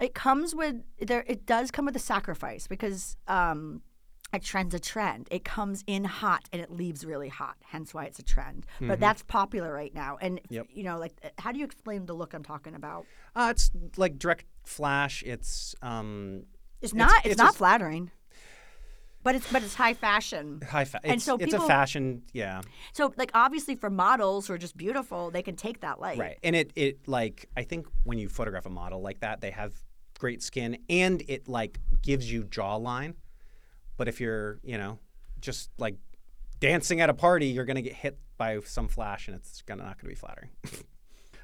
it 0.00 0.14
comes 0.14 0.54
with 0.54 0.76
there 1.00 1.24
it 1.26 1.46
does 1.46 1.70
come 1.70 1.86
with 1.86 1.96
a 1.96 2.00
sacrifice 2.00 2.66
because 2.66 3.16
um 3.28 3.82
a 4.32 4.40
trend's 4.40 4.74
a 4.74 4.80
trend. 4.80 5.28
It 5.30 5.44
comes 5.44 5.84
in 5.86 6.02
hot 6.04 6.48
and 6.52 6.60
it 6.60 6.70
leaves 6.70 7.04
really 7.04 7.28
hot. 7.28 7.56
Hence 7.64 7.94
why 7.94 8.06
it's 8.06 8.18
a 8.18 8.24
trend. 8.24 8.66
But 8.80 8.98
that's 8.98 9.22
popular 9.22 9.72
right 9.72 9.94
now. 9.94 10.18
And 10.20 10.40
Yep. 10.50 10.66
you 10.70 10.82
know, 10.82 10.98
like 10.98 11.12
how 11.38 11.52
do 11.52 11.58
you 11.60 11.64
explain 11.64 12.06
the 12.06 12.12
look 12.14 12.34
I'm 12.34 12.42
talking 12.42 12.74
about? 12.74 13.06
Uh, 13.36 13.48
it's 13.52 13.70
like 13.96 14.18
direct 14.18 14.44
flash. 14.64 15.22
It's 15.24 15.74
um, 15.80 16.42
It's 16.82 16.92
not 16.92 17.18
it's, 17.24 17.32
it's 17.34 17.38
not 17.38 17.54
a- 17.54 17.58
flattering. 17.58 18.10
But 19.26 19.34
it's 19.34 19.50
but 19.50 19.64
it's 19.64 19.74
high 19.74 19.94
fashion. 19.94 20.60
high 20.70 20.84
fa- 20.84 21.00
And 21.02 21.14
it's, 21.14 21.24
so 21.24 21.34
it's 21.34 21.46
people- 21.46 21.64
a 21.64 21.66
fashion. 21.66 22.22
Yeah. 22.32 22.62
So 22.92 23.12
like 23.16 23.32
obviously 23.34 23.74
for 23.74 23.90
models 23.90 24.46
who 24.46 24.54
are 24.54 24.58
just 24.58 24.76
beautiful, 24.76 25.32
they 25.32 25.42
can 25.42 25.56
take 25.56 25.80
that 25.80 26.00
light. 26.00 26.16
Right. 26.16 26.38
And 26.44 26.54
it 26.54 26.70
it 26.76 27.08
like 27.08 27.48
I 27.56 27.64
think 27.64 27.88
when 28.04 28.18
you 28.18 28.28
photograph 28.28 28.66
a 28.66 28.70
model 28.70 29.02
like 29.02 29.18
that, 29.20 29.40
they 29.40 29.50
have 29.50 29.72
great 30.20 30.44
skin 30.44 30.78
and 30.88 31.24
it 31.26 31.48
like 31.48 31.80
gives 32.02 32.30
you 32.30 32.44
jawline. 32.44 33.14
But 33.96 34.06
if 34.06 34.20
you're, 34.20 34.60
you 34.62 34.78
know, 34.78 35.00
just 35.40 35.70
like 35.76 35.96
dancing 36.60 37.00
at 37.00 37.10
a 37.10 37.14
party, 37.14 37.48
you're 37.48 37.64
going 37.64 37.74
to 37.74 37.82
get 37.82 37.94
hit 37.94 38.20
by 38.36 38.60
some 38.60 38.86
flash 38.86 39.26
and 39.26 39.36
it's 39.36 39.60
gonna 39.62 39.82
not 39.82 40.00
going 40.00 40.04
to 40.04 40.08
be 40.10 40.14
flattering. 40.14 40.50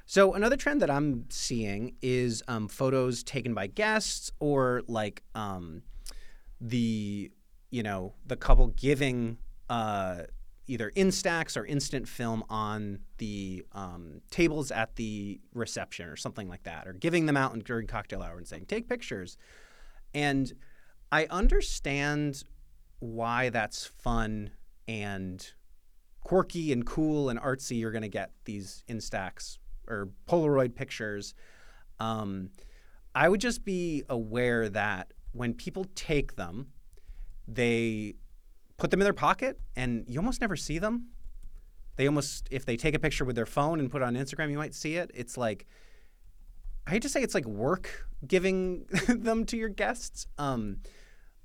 so 0.05 0.35
another 0.35 0.55
trend 0.55 0.81
that 0.81 0.89
I'm 0.89 1.25
seeing 1.27 1.95
is 2.01 2.43
um, 2.47 2.69
photos 2.69 3.23
taken 3.23 3.53
by 3.53 3.67
guests 3.67 4.31
or 4.39 4.83
like 4.87 5.21
um, 5.35 5.81
the 6.61 7.29
you 7.73 7.81
know 7.81 8.13
the 8.27 8.35
couple 8.35 8.67
giving 8.67 9.35
uh, 9.67 10.21
either 10.67 10.91
instax 10.95 11.57
or 11.57 11.65
instant 11.65 12.07
film 12.07 12.43
on 12.47 12.99
the 13.17 13.65
um, 13.71 14.21
tables 14.29 14.69
at 14.69 14.95
the 14.95 15.41
reception 15.55 16.07
or 16.07 16.15
something 16.15 16.47
like 16.47 16.61
that, 16.63 16.87
or 16.87 16.93
giving 16.93 17.25
them 17.25 17.35
out 17.35 17.57
during 17.63 17.87
cocktail 17.87 18.21
hour 18.21 18.37
and 18.37 18.47
saying 18.47 18.65
take 18.67 18.87
pictures. 18.87 19.37
And 20.13 20.53
I 21.11 21.25
understand 21.31 22.43
why 22.99 23.49
that's 23.49 23.87
fun 23.87 24.51
and 24.87 25.51
quirky 26.21 26.71
and 26.71 26.85
cool 26.85 27.29
and 27.29 27.39
artsy. 27.39 27.79
You're 27.79 27.91
going 27.91 28.03
to 28.03 28.07
get 28.07 28.29
these 28.45 28.83
instax 28.87 29.57
or 29.87 30.09
Polaroid 30.29 30.75
pictures. 30.75 31.33
Um, 31.99 32.51
I 33.15 33.29
would 33.29 33.41
just 33.41 33.65
be 33.65 34.03
aware 34.09 34.69
that 34.69 35.11
when 35.31 35.55
people 35.55 35.87
take 35.95 36.35
them, 36.35 36.67
they 37.47 38.15
put 38.77 38.91
them 38.91 39.01
in 39.01 39.05
their 39.05 39.13
pocket, 39.13 39.59
and 39.75 40.05
you 40.07 40.19
almost 40.19 40.41
never 40.41 40.55
see 40.55 40.79
them. 40.79 41.09
They 41.95 42.07
almost, 42.07 42.47
if 42.49 42.65
they 42.65 42.75
take 42.75 42.95
a 42.95 42.99
picture 42.99 43.23
with 43.23 43.35
their 43.35 43.45
phone 43.45 43.79
and 43.79 43.91
put 43.91 44.01
it 44.01 44.05
on 44.05 44.15
Instagram, 44.15 44.49
you 44.49 44.57
might 44.57 44.73
see 44.73 44.95
it. 44.95 45.11
It's 45.13 45.37
like, 45.37 45.67
I 46.87 46.91
hate 46.91 47.03
to 47.03 47.09
say 47.09 47.21
it's 47.21 47.35
like 47.35 47.45
work 47.45 48.07
giving 48.25 48.85
them 49.07 49.45
to 49.45 49.57
your 49.57 49.69
guests. 49.69 50.27
Um, 50.37 50.77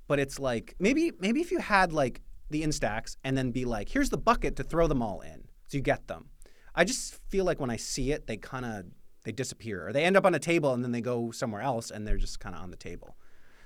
but 0.07 0.19
it's 0.19 0.39
like 0.39 0.75
maybe 0.79 1.11
maybe 1.19 1.39
if 1.39 1.51
you 1.51 1.59
had 1.59 1.93
like 1.93 2.21
the 2.49 2.63
Instax 2.63 3.15
and 3.23 3.37
then 3.37 3.51
be 3.51 3.63
like, 3.63 3.89
here's 3.89 4.09
the 4.09 4.17
bucket 4.17 4.55
to 4.57 4.63
throw 4.63 4.87
them 4.87 5.01
all 5.01 5.21
in, 5.21 5.43
so 5.67 5.77
you 5.77 5.81
get 5.81 6.07
them. 6.07 6.29
I 6.73 6.83
just 6.83 7.15
feel 7.29 7.45
like 7.45 7.59
when 7.59 7.69
I 7.69 7.75
see 7.75 8.11
it, 8.11 8.25
they 8.25 8.35
kind 8.35 8.65
of 8.65 8.85
they 9.23 9.31
disappear 9.31 9.87
or 9.87 9.93
they 9.93 10.03
end 10.03 10.17
up 10.17 10.25
on 10.25 10.33
a 10.33 10.39
table 10.39 10.73
and 10.73 10.83
then 10.83 10.91
they 10.91 11.01
go 11.01 11.29
somewhere 11.31 11.61
else 11.61 11.91
and 11.91 12.07
they're 12.07 12.17
just 12.17 12.39
kind 12.39 12.55
of 12.55 12.61
on 12.61 12.71
the 12.71 12.77
table. 12.77 13.15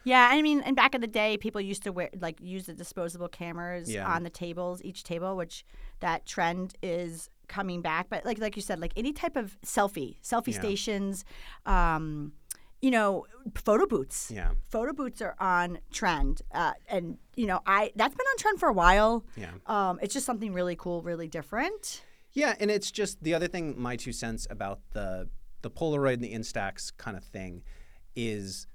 Yeah, 0.05 0.27
I 0.31 0.41
mean, 0.41 0.61
and 0.61 0.75
back 0.75 0.93
in 0.95 1.01
the 1.01 1.07
day, 1.07 1.37
people 1.37 1.61
used 1.61 1.83
to 1.83 1.91
wear 1.91 2.09
like 2.19 2.39
use 2.41 2.65
the 2.65 2.73
disposable 2.73 3.27
cameras 3.29 3.91
Yeah. 3.91 4.07
on 4.11 4.23
the 4.23 4.29
tables, 4.29 4.81
each 4.83 5.03
table, 5.03 5.35
which 5.35 5.65
that 6.01 6.25
trend 6.25 6.75
is 6.83 7.29
coming 7.47 7.81
back. 7.81 8.07
But 8.09 8.25
like 8.25 8.39
like 8.39 8.55
you 8.55 8.61
said, 8.61 8.79
like 8.79 8.93
any 8.97 9.13
type 9.13 9.35
of 9.35 9.57
selfie, 9.61 10.17
selfie 10.21 10.53
Yeah. 10.53 10.59
stations, 10.59 11.23
um, 11.65 12.33
you 12.81 12.91
know, 12.91 13.25
photo 13.55 13.85
booths. 13.85 14.29
Yeah. 14.29 14.51
Photo 14.67 14.91
booths 14.91 15.21
are 15.21 15.35
on 15.39 15.79
trend, 15.91 16.41
uh, 16.53 16.73
and 16.89 17.17
you 17.35 17.45
know, 17.47 17.61
I 17.65 17.91
that's 17.95 18.13
been 18.15 18.25
on 18.27 18.37
trend 18.37 18.59
for 18.59 18.67
a 18.69 18.73
while. 18.73 19.23
Yeah. 19.37 19.51
Um, 19.67 19.99
it's 20.01 20.13
just 20.13 20.25
something 20.25 20.51
really 20.53 20.75
cool, 20.75 21.01
really 21.01 21.29
different. 21.29 22.03
Yeah, 22.33 22.55
and 22.59 22.69
it's 22.71 22.91
just 22.91 23.23
the 23.23 23.33
other 23.35 23.47
thing. 23.47 23.79
My 23.79 23.95
two 23.95 24.11
cents 24.11 24.47
about 24.49 24.79
the 24.91 25.29
the 25.61 25.69
Polaroid 25.71 26.15
and 26.15 26.23
the 26.23 26.33
Instax 26.33 26.91
kind 26.97 27.15
of 27.15 27.23
thing 27.23 27.63
is 28.17 28.67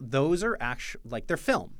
those 0.00 0.42
are 0.42 0.56
actually 0.60 1.02
like 1.04 1.26
they're 1.26 1.36
film, 1.36 1.74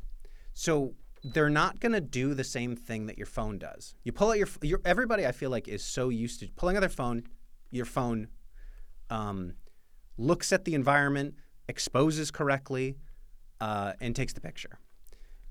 so 0.54 0.94
they're 1.22 1.50
not 1.50 1.80
gonna 1.80 2.00
do 2.00 2.34
the 2.34 2.44
same 2.44 2.76
thing 2.76 3.06
that 3.06 3.18
your 3.18 3.26
phone 3.26 3.58
does. 3.58 3.94
You 4.04 4.12
pull 4.12 4.30
out 4.30 4.38
your, 4.38 4.48
your 4.62 4.80
everybody. 4.84 5.26
I 5.26 5.32
feel 5.32 5.50
like 5.50 5.68
is 5.68 5.84
so 5.84 6.08
used 6.08 6.40
to 6.40 6.48
pulling 6.56 6.76
out 6.76 6.80
their 6.80 6.88
phone. 6.88 7.24
Your 7.70 7.84
phone 7.84 8.28
um, 9.10 9.54
looks 10.16 10.52
at 10.52 10.64
the 10.64 10.74
environment, 10.74 11.34
exposes 11.68 12.30
correctly, 12.30 12.96
uh, 13.60 13.92
and 14.00 14.14
takes 14.14 14.32
the 14.32 14.40
picture. 14.40 14.78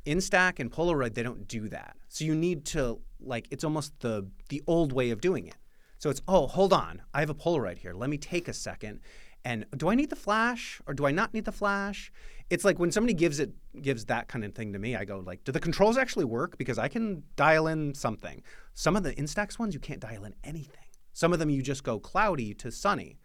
Instax 0.05 0.59
and 0.59 0.71
Polaroid, 0.71 1.13
they 1.13 1.23
don't 1.23 1.47
do 1.47 1.67
that. 1.69 1.97
So 2.07 2.23
you 2.25 2.33
need 2.33 2.65
to 2.67 2.99
like 3.19 3.47
it's 3.51 3.63
almost 3.63 3.99
the 3.99 4.29
the 4.49 4.61
old 4.67 4.93
way 4.93 5.09
of 5.09 5.21
doing 5.21 5.47
it. 5.47 5.57
So 5.99 6.09
it's 6.09 6.21
oh, 6.27 6.47
hold 6.47 6.73
on. 6.73 7.01
I 7.13 7.19
have 7.19 7.29
a 7.29 7.35
Polaroid 7.35 7.79
here. 7.79 7.93
Let 7.93 8.09
me 8.09 8.17
take 8.17 8.47
a 8.47 8.53
second. 8.53 9.01
And 9.43 9.65
do 9.75 9.89
I 9.89 9.95
need 9.95 10.09
the 10.09 10.15
flash 10.15 10.81
or 10.87 10.93
do 10.93 11.05
I 11.05 11.11
not 11.11 11.33
need 11.33 11.45
the 11.45 11.51
flash? 11.51 12.11
It's 12.49 12.63
like 12.63 12.79
when 12.79 12.91
somebody 12.91 13.13
gives 13.13 13.39
it 13.39 13.51
gives 13.81 14.05
that 14.05 14.27
kind 14.27 14.45
of 14.45 14.55
thing 14.55 14.73
to 14.73 14.79
me, 14.79 14.95
I 14.95 15.05
go 15.05 15.19
like, 15.19 15.43
do 15.43 15.51
the 15.51 15.59
controls 15.59 15.97
actually 15.97 16.25
work? 16.25 16.57
Because 16.57 16.77
I 16.77 16.87
can 16.87 17.23
dial 17.35 17.67
in 17.67 17.93
something. 17.93 18.41
Some 18.73 18.95
of 18.95 19.03
the 19.03 19.13
Instax 19.13 19.59
ones 19.59 19.73
you 19.73 19.79
can't 19.79 19.99
dial 19.99 20.23
in 20.23 20.33
anything. 20.43 20.87
Some 21.13 21.33
of 21.33 21.39
them 21.39 21.49
you 21.49 21.61
just 21.61 21.83
go 21.83 21.99
cloudy 21.99 22.53
to 22.55 22.71
sunny 22.71 23.17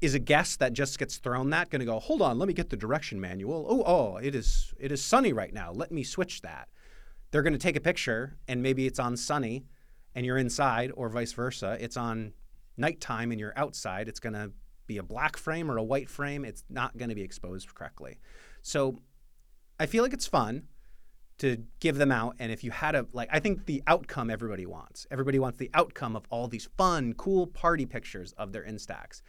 is 0.00 0.14
a 0.14 0.18
guest 0.18 0.58
that 0.58 0.72
just 0.72 0.98
gets 0.98 1.16
thrown 1.16 1.50
that 1.50 1.70
going 1.70 1.80
to 1.80 1.86
go 1.86 1.98
hold 1.98 2.20
on 2.20 2.38
let 2.38 2.46
me 2.46 2.54
get 2.54 2.68
the 2.68 2.76
direction 2.76 3.20
manual 3.20 3.66
oh 3.68 3.82
oh 3.86 4.16
it 4.18 4.34
is 4.34 4.74
it 4.78 4.92
is 4.92 5.02
sunny 5.02 5.32
right 5.32 5.54
now 5.54 5.72
let 5.72 5.90
me 5.90 6.02
switch 6.02 6.42
that 6.42 6.68
they're 7.30 7.42
going 7.42 7.52
to 7.52 7.58
take 7.58 7.76
a 7.76 7.80
picture 7.80 8.36
and 8.46 8.62
maybe 8.62 8.86
it's 8.86 8.98
on 8.98 9.16
sunny 9.16 9.64
and 10.14 10.26
you're 10.26 10.36
inside 10.36 10.92
or 10.96 11.08
vice 11.08 11.32
versa 11.32 11.76
it's 11.80 11.96
on 11.96 12.32
nighttime 12.76 13.30
and 13.30 13.40
you're 13.40 13.54
outside 13.56 14.06
it's 14.08 14.20
going 14.20 14.34
to 14.34 14.50
be 14.86 14.98
a 14.98 15.02
black 15.02 15.36
frame 15.36 15.70
or 15.70 15.76
a 15.76 15.82
white 15.82 16.08
frame 16.08 16.44
it's 16.44 16.64
not 16.68 16.96
going 16.96 17.08
to 17.08 17.14
be 17.14 17.22
exposed 17.22 17.74
correctly 17.74 18.18
so 18.62 18.98
i 19.80 19.86
feel 19.86 20.02
like 20.02 20.12
it's 20.12 20.26
fun 20.26 20.64
to 21.38 21.62
give 21.80 21.96
them 21.96 22.10
out 22.10 22.34
and 22.38 22.50
if 22.50 22.64
you 22.64 22.70
had 22.70 22.94
a 22.94 23.06
like 23.12 23.28
i 23.30 23.38
think 23.38 23.66
the 23.66 23.82
outcome 23.86 24.30
everybody 24.30 24.64
wants 24.66 25.06
everybody 25.10 25.38
wants 25.38 25.58
the 25.58 25.70
outcome 25.74 26.16
of 26.16 26.24
all 26.30 26.48
these 26.48 26.68
fun 26.78 27.12
cool 27.14 27.46
party 27.46 27.84
pictures 27.84 28.32
of 28.32 28.52
their 28.52 28.64
instax 28.64 29.22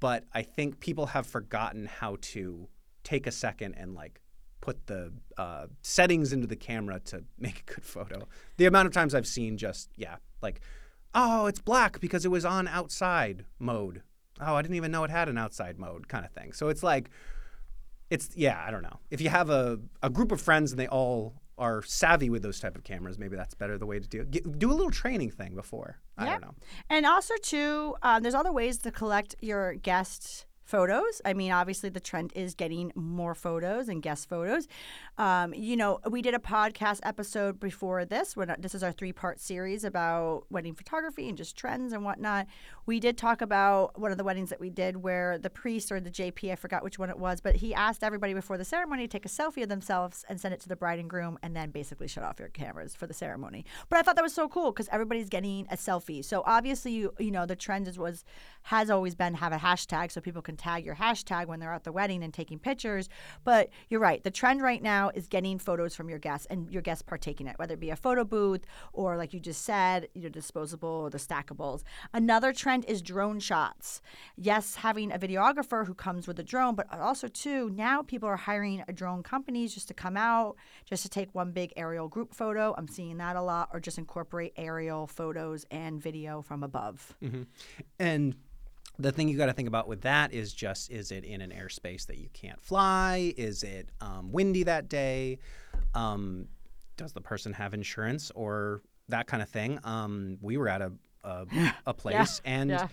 but 0.00 0.24
I 0.32 0.42
think 0.42 0.80
people 0.80 1.06
have 1.06 1.26
forgotten 1.26 1.86
how 1.86 2.16
to 2.20 2.68
take 3.04 3.26
a 3.26 3.32
second 3.32 3.74
and 3.74 3.94
like 3.94 4.20
put 4.60 4.86
the 4.86 5.12
uh, 5.36 5.66
settings 5.82 6.32
into 6.32 6.46
the 6.46 6.56
camera 6.56 7.00
to 7.00 7.24
make 7.38 7.64
a 7.68 7.74
good 7.74 7.84
photo. 7.84 8.26
The 8.56 8.66
amount 8.66 8.86
of 8.86 8.92
times 8.92 9.14
I've 9.14 9.26
seen 9.26 9.56
just 9.56 9.90
yeah, 9.96 10.16
like 10.40 10.60
oh, 11.14 11.46
it's 11.46 11.60
black 11.60 12.00
because 12.00 12.24
it 12.24 12.30
was 12.30 12.44
on 12.44 12.66
outside 12.68 13.44
mode. 13.58 14.02
Oh, 14.40 14.54
I 14.54 14.62
didn't 14.62 14.76
even 14.76 14.90
know 14.90 15.04
it 15.04 15.10
had 15.10 15.28
an 15.28 15.38
outside 15.38 15.78
mode 15.78 16.08
kind 16.08 16.24
of 16.24 16.30
thing. 16.32 16.52
So 16.52 16.68
it's 16.68 16.82
like 16.82 17.10
it's 18.10 18.30
yeah, 18.34 18.62
I 18.66 18.70
don't 18.70 18.82
know. 18.82 18.98
If 19.10 19.20
you 19.20 19.28
have 19.30 19.50
a, 19.50 19.78
a 20.02 20.10
group 20.10 20.32
of 20.32 20.40
friends 20.40 20.72
and 20.72 20.78
they 20.78 20.88
all 20.88 21.34
are 21.58 21.82
savvy 21.82 22.28
with 22.30 22.42
those 22.42 22.58
type 22.60 22.76
of 22.76 22.82
cameras, 22.84 23.18
maybe 23.18 23.36
that's 23.36 23.54
better 23.54 23.78
the 23.78 23.86
way 23.86 23.98
to 23.98 24.08
do 24.08 24.22
it. 24.22 24.58
Do 24.58 24.70
a 24.70 24.74
little 24.74 24.90
training 24.90 25.30
thing 25.30 25.54
before. 25.54 25.98
I 26.18 26.24
Yeah. 26.24 26.30
don't 26.32 26.40
know. 26.42 26.54
And 26.90 27.06
also, 27.06 27.34
too, 27.42 27.94
um, 28.02 28.22
there's 28.22 28.34
other 28.34 28.52
ways 28.52 28.78
to 28.78 28.90
collect 28.90 29.34
your 29.40 29.74
guest 29.74 30.46
photos. 30.72 31.20
I 31.26 31.34
mean, 31.34 31.52
obviously, 31.52 31.90
the 31.90 32.00
trend 32.00 32.32
is 32.34 32.54
getting 32.54 32.92
more 32.94 33.34
photos 33.34 33.90
and 33.90 34.00
guest 34.00 34.26
photos. 34.26 34.68
Um, 35.18 35.52
you 35.52 35.76
know, 35.76 36.00
we 36.10 36.22
did 36.22 36.34
a 36.34 36.38
podcast 36.38 37.00
episode 37.02 37.60
before 37.60 38.06
this. 38.06 38.34
When 38.38 38.56
this 38.58 38.74
is 38.74 38.82
our 38.82 38.90
three-part 38.90 39.38
series 39.38 39.84
about 39.84 40.44
wedding 40.48 40.74
photography 40.74 41.28
and 41.28 41.36
just 41.36 41.58
trends 41.58 41.92
and 41.92 42.06
whatnot. 42.06 42.46
We 42.86 43.00
did 43.00 43.18
talk 43.18 43.42
about 43.42 44.00
one 44.00 44.12
of 44.12 44.16
the 44.16 44.24
weddings 44.24 44.48
that 44.48 44.60
we 44.60 44.70
did 44.70 44.96
where 44.96 45.36
the 45.36 45.50
priest 45.50 45.92
or 45.92 46.00
the 46.00 46.10
JP, 46.10 46.50
I 46.50 46.56
forgot 46.56 46.82
which 46.82 46.98
one 46.98 47.10
it 47.10 47.18
was, 47.18 47.42
but 47.42 47.56
he 47.56 47.74
asked 47.74 48.02
everybody 48.02 48.32
before 48.32 48.56
the 48.56 48.64
ceremony 48.64 49.02
to 49.02 49.08
take 49.08 49.26
a 49.26 49.28
selfie 49.28 49.62
of 49.62 49.68
themselves 49.68 50.24
and 50.30 50.40
send 50.40 50.54
it 50.54 50.60
to 50.60 50.70
the 50.70 50.76
bride 50.76 50.98
and 50.98 51.10
groom, 51.10 51.38
and 51.42 51.54
then 51.54 51.70
basically 51.70 52.08
shut 52.08 52.24
off 52.24 52.38
your 52.38 52.48
cameras 52.48 52.96
for 52.96 53.06
the 53.06 53.12
ceremony. 53.12 53.66
But 53.90 53.98
I 53.98 54.02
thought 54.02 54.16
that 54.16 54.24
was 54.24 54.34
so 54.34 54.48
cool 54.48 54.72
because 54.72 54.88
everybody's 54.90 55.28
getting 55.28 55.66
a 55.70 55.76
selfie. 55.76 56.24
So 56.24 56.42
obviously, 56.46 56.92
you 56.92 57.12
you 57.18 57.30
know, 57.30 57.44
the 57.44 57.56
trend 57.56 57.88
is 57.88 57.98
was 57.98 58.24
has 58.62 58.88
always 58.88 59.14
been 59.14 59.34
have 59.34 59.52
a 59.52 59.58
hashtag 59.58 60.10
so 60.10 60.20
people 60.22 60.40
can 60.40 60.56
tag 60.62 60.84
your 60.84 60.94
hashtag 60.94 61.46
when 61.46 61.60
they're 61.60 61.72
at 61.72 61.84
the 61.84 61.92
wedding 61.92 62.22
and 62.22 62.32
taking 62.32 62.58
pictures. 62.58 63.08
But 63.44 63.70
you're 63.88 64.00
right. 64.00 64.22
The 64.22 64.30
trend 64.30 64.62
right 64.62 64.82
now 64.82 65.10
is 65.14 65.26
getting 65.26 65.58
photos 65.58 65.94
from 65.94 66.08
your 66.08 66.18
guests 66.18 66.46
and 66.50 66.70
your 66.70 66.82
guests 66.82 67.02
partaking 67.02 67.46
it, 67.46 67.58
whether 67.58 67.74
it 67.74 67.80
be 67.80 67.90
a 67.90 67.96
photo 67.96 68.24
booth 68.24 68.64
or 68.92 69.16
like 69.16 69.32
you 69.32 69.40
just 69.40 69.62
said, 69.62 70.08
your 70.14 70.30
disposable 70.30 70.88
or 70.88 71.10
the 71.10 71.18
stackables. 71.18 71.82
Another 72.12 72.52
trend 72.52 72.84
is 72.86 73.02
drone 73.02 73.40
shots. 73.40 74.00
Yes, 74.36 74.76
having 74.76 75.12
a 75.12 75.18
videographer 75.18 75.86
who 75.86 75.94
comes 75.94 76.26
with 76.26 76.38
a 76.38 76.42
drone, 76.42 76.74
but 76.74 76.86
also 76.92 77.28
too 77.28 77.70
now 77.70 78.02
people 78.02 78.28
are 78.28 78.36
hiring 78.36 78.84
drone 78.94 79.22
companies 79.22 79.74
just 79.74 79.88
to 79.88 79.94
come 79.94 80.16
out, 80.16 80.56
just 80.84 81.02
to 81.02 81.08
take 81.08 81.34
one 81.34 81.52
big 81.52 81.72
aerial 81.76 82.08
group 82.08 82.34
photo. 82.34 82.74
I'm 82.78 82.88
seeing 82.88 83.18
that 83.18 83.36
a 83.36 83.42
lot, 83.42 83.70
or 83.72 83.80
just 83.80 83.98
incorporate 83.98 84.52
aerial 84.56 85.06
photos 85.06 85.66
and 85.70 86.00
video 86.00 86.42
from 86.42 86.62
above. 86.62 87.14
Mm-hmm. 87.22 87.42
And 87.98 88.36
the 88.98 89.12
thing 89.12 89.28
you 89.28 89.36
got 89.36 89.46
to 89.46 89.52
think 89.52 89.68
about 89.68 89.88
with 89.88 90.02
that 90.02 90.32
is 90.32 90.52
just 90.52 90.90
is 90.90 91.10
it 91.10 91.24
in 91.24 91.40
an 91.40 91.50
airspace 91.50 92.06
that 92.06 92.18
you 92.18 92.28
can't 92.32 92.60
fly? 92.60 93.34
Is 93.36 93.62
it 93.62 93.88
um, 94.00 94.32
windy 94.32 94.62
that 94.64 94.88
day? 94.88 95.38
Um, 95.94 96.48
does 96.96 97.12
the 97.12 97.20
person 97.20 97.52
have 97.54 97.74
insurance 97.74 98.30
or 98.34 98.82
that 99.08 99.26
kind 99.26 99.42
of 99.42 99.48
thing? 99.48 99.78
Um, 99.84 100.38
we 100.40 100.56
were 100.56 100.68
at 100.68 100.82
a 100.82 100.92
a, 101.24 101.46
a 101.86 101.94
place 101.94 102.40
and 102.44 102.70
yeah. 102.70 102.88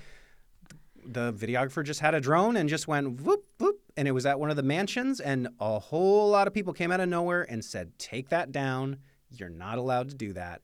the 1.05 1.33
videographer 1.33 1.83
just 1.83 1.99
had 1.99 2.13
a 2.13 2.21
drone 2.21 2.57
and 2.57 2.69
just 2.69 2.87
went 2.87 3.21
whoop 3.21 3.45
whoop 3.57 3.79
and 3.97 4.07
it 4.07 4.11
was 4.11 4.25
at 4.25 4.39
one 4.39 4.49
of 4.49 4.55
the 4.55 4.63
mansions 4.63 5.19
and 5.19 5.47
a 5.59 5.79
whole 5.79 6.29
lot 6.29 6.47
of 6.47 6.53
people 6.53 6.73
came 6.73 6.91
out 6.91 6.99
of 6.99 7.09
nowhere 7.09 7.45
and 7.49 7.63
said 7.63 7.97
take 7.97 8.29
that 8.29 8.51
down 8.51 8.97
you're 9.31 9.49
not 9.49 9.77
allowed 9.77 10.09
to 10.09 10.15
do 10.15 10.33
that 10.33 10.61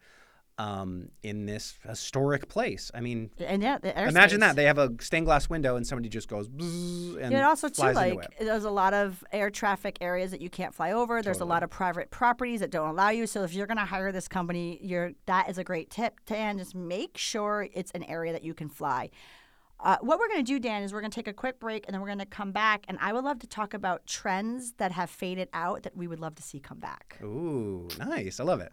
um, 0.57 1.09
in 1.21 1.45
this 1.45 1.77
historic 1.87 2.47
place 2.47 2.89
i 2.93 3.01
mean 3.01 3.29
And 3.39 3.61
yeah, 3.61 3.77
Imagine 3.83 4.39
that 4.39 4.55
they 4.55 4.63
have 4.65 4.77
a 4.77 4.91
stained 5.01 5.25
glass 5.25 5.49
window 5.49 5.75
and 5.75 5.85
somebody 5.85 6.07
just 6.09 6.29
goes 6.29 6.47
and 6.47 7.15
Yeah, 7.17 7.25
and 7.25 7.45
also 7.45 7.67
too, 7.69 7.81
like 7.91 8.13
it. 8.15 8.33
there's 8.39 8.63
a 8.63 8.71
lot 8.71 8.93
of 8.93 9.23
air 9.31 9.49
traffic 9.49 9.97
areas 10.01 10.31
that 10.31 10.41
you 10.41 10.49
can't 10.49 10.73
fly 10.73 10.91
over. 10.91 11.21
There's 11.21 11.41
a 11.41 11.45
lot 11.45 11.63
of 11.63 11.69
private 11.69 12.09
properties 12.09 12.59
that 12.61 12.71
don't 12.71 12.89
allow 12.89 13.09
you. 13.09 13.27
So 13.27 13.43
if 13.43 13.53
you're 13.53 13.67
going 13.67 13.77
to 13.77 13.85
hire 13.85 14.11
this 14.11 14.27
company, 14.27 14.79
you're 14.81 15.11
that 15.25 15.49
is 15.49 15.57
a 15.57 15.63
great 15.63 15.89
tip. 15.89 16.19
Dan, 16.25 16.57
just 16.57 16.75
make 16.75 17.17
sure 17.17 17.67
it's 17.73 17.91
an 17.91 18.03
area 18.03 18.31
that 18.31 18.43
you 18.43 18.53
can 18.53 18.69
fly. 18.69 19.09
Uh, 19.79 19.97
what 20.01 20.19
we're 20.19 20.27
going 20.29 20.39
to 20.43 20.51
do, 20.53 20.57
Dan, 20.57 20.83
is 20.83 20.93
we're 20.93 21.01
going 21.01 21.11
to 21.11 21.15
take 21.15 21.27
a 21.27 21.33
quick 21.33 21.59
break 21.59 21.85
and 21.85 21.93
then 21.93 22.01
we're 22.01 22.07
going 22.07 22.19
to 22.19 22.25
come 22.25 22.51
back. 22.53 22.85
And 22.87 22.97
I 23.01 23.11
would 23.11 23.23
love 23.25 23.39
to 23.39 23.47
talk 23.47 23.73
about 23.73 24.07
trends 24.07 24.73
that 24.77 24.93
have 24.93 25.09
faded 25.09 25.49
out 25.53 25.83
that 25.83 25.97
we 25.97 26.07
would 26.07 26.19
love 26.19 26.35
to 26.35 26.43
see 26.43 26.59
come 26.59 26.79
back. 26.79 27.19
Ooh, 27.21 27.89
nice! 27.99 28.39
I 28.39 28.43
love 28.45 28.61
it. 28.61 28.71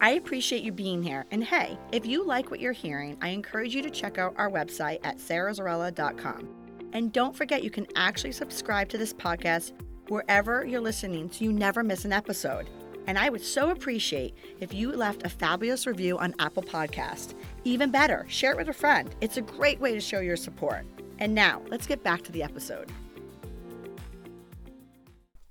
I 0.00 0.10
appreciate 0.12 0.62
you 0.62 0.72
being 0.72 1.02
here. 1.02 1.24
And 1.30 1.42
hey, 1.42 1.78
if 1.92 2.04
you 2.04 2.24
like 2.24 2.50
what 2.50 2.60
you're 2.60 2.72
hearing, 2.72 3.16
I 3.20 3.28
encourage 3.28 3.74
you 3.74 3.82
to 3.82 3.90
check 3.90 4.18
out 4.18 4.34
our 4.36 4.50
website 4.50 5.00
at 5.04 5.18
sarazarrella.com. 5.18 6.48
And 6.92 7.12
don't 7.12 7.36
forget, 7.36 7.64
you 7.64 7.70
can 7.70 7.86
actually 7.96 8.32
subscribe 8.32 8.88
to 8.90 8.98
this 8.98 9.12
podcast 9.12 9.72
wherever 10.08 10.64
you're 10.64 10.80
listening 10.80 11.30
so 11.30 11.44
you 11.44 11.52
never 11.52 11.82
miss 11.82 12.04
an 12.04 12.12
episode. 12.12 12.68
And 13.06 13.18
I 13.18 13.28
would 13.28 13.42
so 13.42 13.70
appreciate 13.70 14.34
if 14.60 14.74
you 14.74 14.92
left 14.92 15.24
a 15.24 15.28
fabulous 15.28 15.86
review 15.86 16.18
on 16.18 16.34
Apple 16.38 16.62
Podcast. 16.62 17.34
Even 17.64 17.90
better, 17.90 18.26
share 18.28 18.52
it 18.52 18.56
with 18.56 18.68
a 18.68 18.72
friend. 18.72 19.14
It's 19.20 19.36
a 19.36 19.42
great 19.42 19.80
way 19.80 19.94
to 19.94 20.00
show 20.00 20.20
your 20.20 20.36
support. 20.36 20.84
And 21.18 21.34
now, 21.34 21.62
let's 21.68 21.86
get 21.86 22.02
back 22.02 22.22
to 22.22 22.32
the 22.32 22.42
episode. 22.42 22.90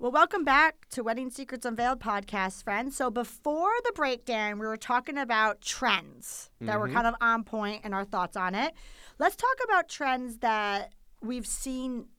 Well, 0.05 0.11
welcome 0.11 0.43
back 0.43 0.87
to 0.89 1.01
Wedding 1.01 1.31
Secrets 1.31 1.65
Unveiled 1.65 1.99
podcast, 1.99 2.63
friends. 2.63 2.95
So, 2.95 3.09
before 3.09 3.71
the 3.85 3.91
breakdown, 3.95 4.59
we 4.59 4.67
were 4.67 4.77
talking 4.77 5.17
about 5.17 5.61
trends 5.61 6.51
that 6.61 6.79
were 6.79 6.87
Mhm. 6.87 6.93
kind 6.93 7.07
of 7.07 7.15
on 7.21 7.43
point 7.43 7.81
and 7.83 7.91
our 7.91 8.05
thoughts 8.05 8.37
on 8.37 8.53
it. 8.53 8.75
Let's 9.17 9.35
talk 9.35 9.55
about 9.63 9.89
trends 9.89 10.37
that 10.41 10.93
we've 11.23 11.47
seen 11.47 12.09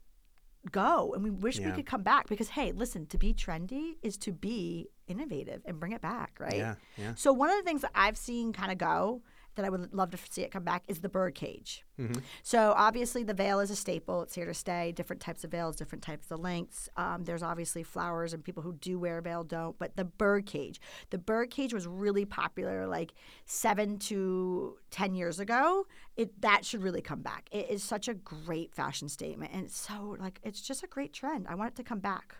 go 0.73 1.12
and 1.14 1.23
we 1.23 1.31
wish 1.31 1.61
we 1.61 1.71
could 1.71 1.87
come 1.87 2.02
back 2.02 2.26
because, 2.26 2.49
hey, 2.49 2.73
listen, 2.73 3.07
to 3.07 3.19
be 3.19 3.33
trendy 3.33 3.99
is 4.02 4.16
to 4.16 4.33
be 4.33 4.88
innovative 5.07 5.62
and 5.64 5.78
bring 5.78 5.93
it 5.93 6.00
back, 6.00 6.38
right? 6.40 6.57
Yeah, 6.57 6.75
yeah. 6.97 7.14
So, 7.14 7.33
one 7.33 7.50
of 7.50 7.57
the 7.57 7.62
things 7.62 7.83
that 7.83 7.93
I've 7.95 8.16
seen 8.16 8.52
kind 8.52 8.73
of 8.73 8.78
go 8.78 9.23
that 9.56 9.64
I 9.64 9.68
would 9.68 9.92
love 9.92 10.10
to 10.12 10.18
see 10.30 10.42
it 10.42 10.50
come 10.50 10.62
back 10.64 10.84
is 10.88 11.00
the 11.00 11.08
bird 11.08 11.34
cage. 11.34 11.84
Mhm. 11.98 12.22
So 12.42 12.72
obviously 12.76 13.22
the 13.22 13.34
veil 13.34 13.58
is 13.60 13.70
a 13.70 13.76
staple. 13.76 14.22
It's 14.22 14.34
here 14.34 14.46
to 14.46 14.54
stay. 14.54 14.92
Different 14.92 15.20
types 15.20 15.44
of 15.44 15.50
veils, 15.50 15.76
different 15.76 16.02
types 16.04 16.30
of 16.30 16.40
lengths. 16.40 16.88
Um, 16.96 17.25
there's 17.25 17.42
obviously 17.42 17.82
flowers 17.82 18.32
and 18.32 18.44
people 18.44 18.62
who 18.62 18.75
do 18.75 18.98
wear 18.98 19.18
a 19.18 19.22
veil 19.22 19.44
don't. 19.44 19.78
But 19.78 19.96
the 19.96 20.04
bird 20.04 20.46
cage, 20.46 20.80
the 21.10 21.18
bird 21.18 21.50
cage 21.50 21.75
was 21.75 21.86
really 21.86 22.25
popular 22.25 22.86
like 22.86 23.12
seven 23.44 23.98
to 24.00 24.78
ten 24.90 25.14
years 25.14 25.40
ago. 25.40 25.86
It 26.16 26.40
that 26.42 26.64
should 26.64 26.82
really 26.82 27.02
come 27.02 27.22
back. 27.22 27.48
It 27.50 27.68
is 27.70 27.82
such 27.82 28.08
a 28.08 28.14
great 28.14 28.75
fashion 28.75 29.08
statement, 29.08 29.52
and 29.52 29.64
it's 29.64 29.76
so 29.76 30.16
like 30.18 30.38
it's 30.42 30.60
just 30.60 30.82
a 30.82 30.86
great 30.86 31.12
trend. 31.12 31.46
I 31.48 31.54
want 31.54 31.72
it 31.72 31.76
to 31.76 31.82
come 31.82 32.00
back. 32.00 32.36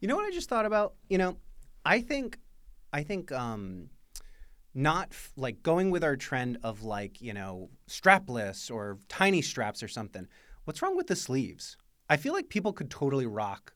You 0.00 0.08
know 0.08 0.16
what 0.16 0.26
I 0.26 0.30
just 0.30 0.48
thought 0.48 0.66
about? 0.66 0.94
You 1.08 1.18
know, 1.18 1.36
I 1.84 2.00
think, 2.00 2.38
I 2.92 3.02
think, 3.02 3.32
um, 3.32 3.90
not 4.74 5.08
f- 5.12 5.32
like 5.36 5.62
going 5.62 5.90
with 5.90 6.02
our 6.04 6.16
trend 6.16 6.58
of 6.62 6.82
like 6.82 7.20
you 7.20 7.32
know 7.32 7.70
strapless 7.88 8.70
or 8.70 8.98
tiny 9.08 9.42
straps 9.42 9.82
or 9.82 9.88
something. 9.88 10.26
What's 10.64 10.82
wrong 10.82 10.96
with 10.96 11.06
the 11.08 11.16
sleeves? 11.16 11.76
I 12.08 12.16
feel 12.16 12.32
like 12.32 12.48
people 12.48 12.72
could 12.72 12.90
totally 12.90 13.26
rock. 13.26 13.72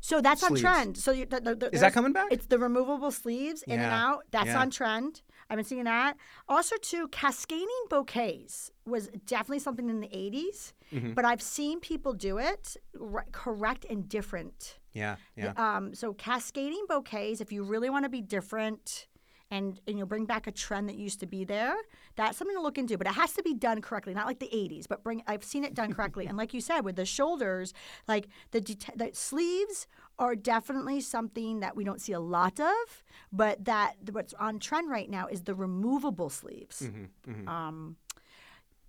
So 0.00 0.20
that's 0.20 0.42
on 0.42 0.54
trend. 0.56 0.98
So 0.98 1.12
you, 1.12 1.24
the, 1.26 1.40
the, 1.40 1.54
the, 1.54 1.74
Is 1.74 1.80
that 1.80 1.92
coming 1.94 2.12
back? 2.12 2.28
It's 2.30 2.46
the 2.46 2.58
removable 2.58 3.10
sleeves 3.10 3.62
in 3.62 3.74
and 3.80 3.82
out. 3.92 4.24
That's 4.32 4.48
Yeah. 4.48 4.60
on 4.60 4.70
trend. 4.70 5.22
I've 5.48 5.56
been 5.56 5.64
seeing 5.64 5.84
that. 5.84 6.16
Also, 6.48 6.76
too, 6.82 7.08
cascading 7.08 7.68
bouquets 7.88 8.70
was 8.84 9.08
definitely 9.26 9.60
something 9.60 9.88
in 9.88 10.00
the 10.00 10.08
80s, 10.08 10.72
Mhm. 10.92 11.14
but 11.14 11.24
I've 11.24 11.40
seen 11.42 11.80
people 11.80 12.12
do 12.14 12.38
it 12.38 12.76
r- 13.00 13.26
correct 13.32 13.86
and 13.88 14.08
different. 14.08 14.78
Yeah, 14.92 15.16
yeah. 15.36 15.52
Um, 15.56 15.94
so 15.94 16.12
cascading 16.14 16.84
bouquets, 16.88 17.40
if 17.40 17.50
you 17.52 17.62
really 17.64 17.88
want 17.88 18.04
to 18.04 18.08
be 18.10 18.20
different 18.20 19.08
and, 19.52 19.80
and 19.86 19.96
you 19.96 20.02
know, 20.02 20.06
bring 20.06 20.24
back 20.24 20.46
a 20.46 20.50
trend 20.50 20.88
that 20.88 20.96
used 20.96 21.20
to 21.20 21.26
be 21.26 21.44
there, 21.44 21.74
that's 22.16 22.38
something 22.38 22.56
to 22.56 22.62
look 22.62 22.78
into. 22.78 22.96
But 22.98 23.06
it 23.06 23.12
has 23.14 23.32
to 23.34 23.42
be 23.42 23.54
done 23.54 23.80
correctly, 23.82 24.14
not 24.14 24.26
like 24.26 24.40
the 24.40 24.48
'80s, 24.52 24.88
but 24.88 25.04
bring. 25.04 25.22
I've 25.26 25.44
seen 25.44 25.62
it 25.64 25.74
done 25.74 25.92
correctly, 25.92 26.26
and 26.26 26.36
like 26.36 26.52
you 26.54 26.60
said, 26.60 26.80
with 26.80 26.96
the 26.96 27.04
shoulders, 27.04 27.74
like 28.08 28.28
the, 28.50 28.60
deta- 28.60 28.96
the 28.96 29.10
sleeves 29.12 29.86
are 30.18 30.34
definitely 30.34 31.00
something 31.00 31.60
that 31.60 31.76
we 31.76 31.84
don't 31.84 32.00
see 32.00 32.12
a 32.12 32.20
lot 32.20 32.58
of, 32.60 33.04
but 33.32 33.64
that 33.64 33.94
what's 34.10 34.34
on 34.34 34.58
trend 34.58 34.90
right 34.90 35.10
now 35.10 35.26
is 35.26 35.42
the 35.42 35.54
removable 35.54 36.30
sleeves 36.30 36.82
Mhm, 36.82 37.08
mhm. 37.28 37.48
um, 37.48 37.96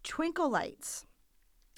twinkle 0.03 0.50
lights. 0.50 1.05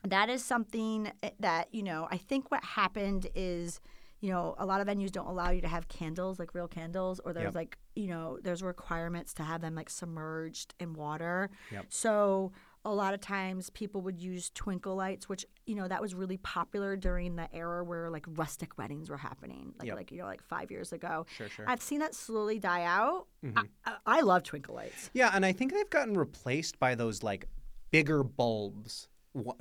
That 0.03 0.29
is 0.29 0.43
something 0.43 1.11
eh, 1.23 1.31
that, 1.39 1.69
you 1.73 1.81
know, 1.83 2.07
I 2.11 2.17
think 2.17 2.51
what 2.51 2.63
happened 2.63 3.27
is, 3.33 3.79
you 4.25 4.32
know, 4.32 4.55
a 4.58 4.65
lot 4.65 4.82
of 4.82 4.88
venues 4.88 5.12
don't 5.12 5.27
allow 5.27 5.51
you 5.51 5.62
to 5.62 5.67
have 5.67 5.88
candles, 5.88 6.39
like 6.39 6.55
real 6.55 6.67
candles, 6.67 7.20
or 7.24 7.32
there's 7.32 7.46
Yep. 7.53 7.55
like, 7.55 7.77
you 7.96 8.08
know, 8.08 8.39
there's 8.41 8.63
requirements 8.63 9.34
to 9.36 9.44
have 9.44 9.62
them 9.62 9.75
like 9.75 9.89
submerged 9.89 10.74
in 10.79 10.94
water. 10.94 11.51
Yep. 11.72 11.86
So 11.89 12.51
a 12.84 12.94
lot 12.94 13.13
of 13.13 13.22
times 13.22 13.70
people 13.70 14.01
would 14.01 14.20
use 14.20 14.50
twinkle 14.55 14.96
lights, 14.96 15.29
which, 15.29 15.46
you 15.67 15.75
know, 15.75 15.88
that 15.88 16.01
was 16.01 16.15
really 16.15 16.38
popular 16.38 16.96
during 16.96 17.36
the 17.36 17.48
era 17.55 17.84
where 17.84 18.10
like 18.10 18.25
rustic 18.27 18.77
weddings 18.79 19.12
were 19.12 19.17
happening, 19.17 19.74
like, 19.77 19.88
Yep. 19.89 19.96
like 19.96 20.12
you 20.12 20.17
know, 20.17 20.25
like 20.25 20.41
five 20.41 20.72
years 20.72 20.91
ago. 20.91 21.27
Sure, 21.38 21.48
sure. 21.50 21.65
I've 21.67 21.82
seen 21.84 22.00
that 22.00 22.15
slowly 22.15 22.58
die 22.58 22.84
out. 22.84 23.27
Mhm. 23.46 23.53
I, 23.86 23.91
I, 23.91 23.98
I 24.17 24.22
love 24.22 24.41
twinkle 24.41 24.74
lights. 24.74 25.11
Yeah, 25.14 25.29
and 25.35 25.46
I 25.46 25.51
think 25.51 25.72
they've 25.72 25.90
gotten 25.92 26.16
replaced 26.16 26.79
by 26.79 26.96
those 26.96 27.22
like 27.22 27.48
bigger 27.92 28.24
bulbs, 28.24 29.07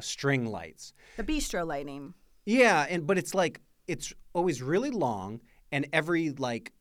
string 0.00 0.46
lights. 0.46 0.94
The 1.18 1.24
bistro 1.24 1.66
lighting. 1.66 2.14
Yeah, 2.46 2.86
and 2.88 3.06
but 3.06 3.18
it's 3.18 3.34
like 3.34 3.60
it's 3.86 4.14
always 4.34 4.62
really 4.62 4.90
long, 4.90 5.40
and 5.72 5.86
every 5.92 6.30
like 6.30 6.72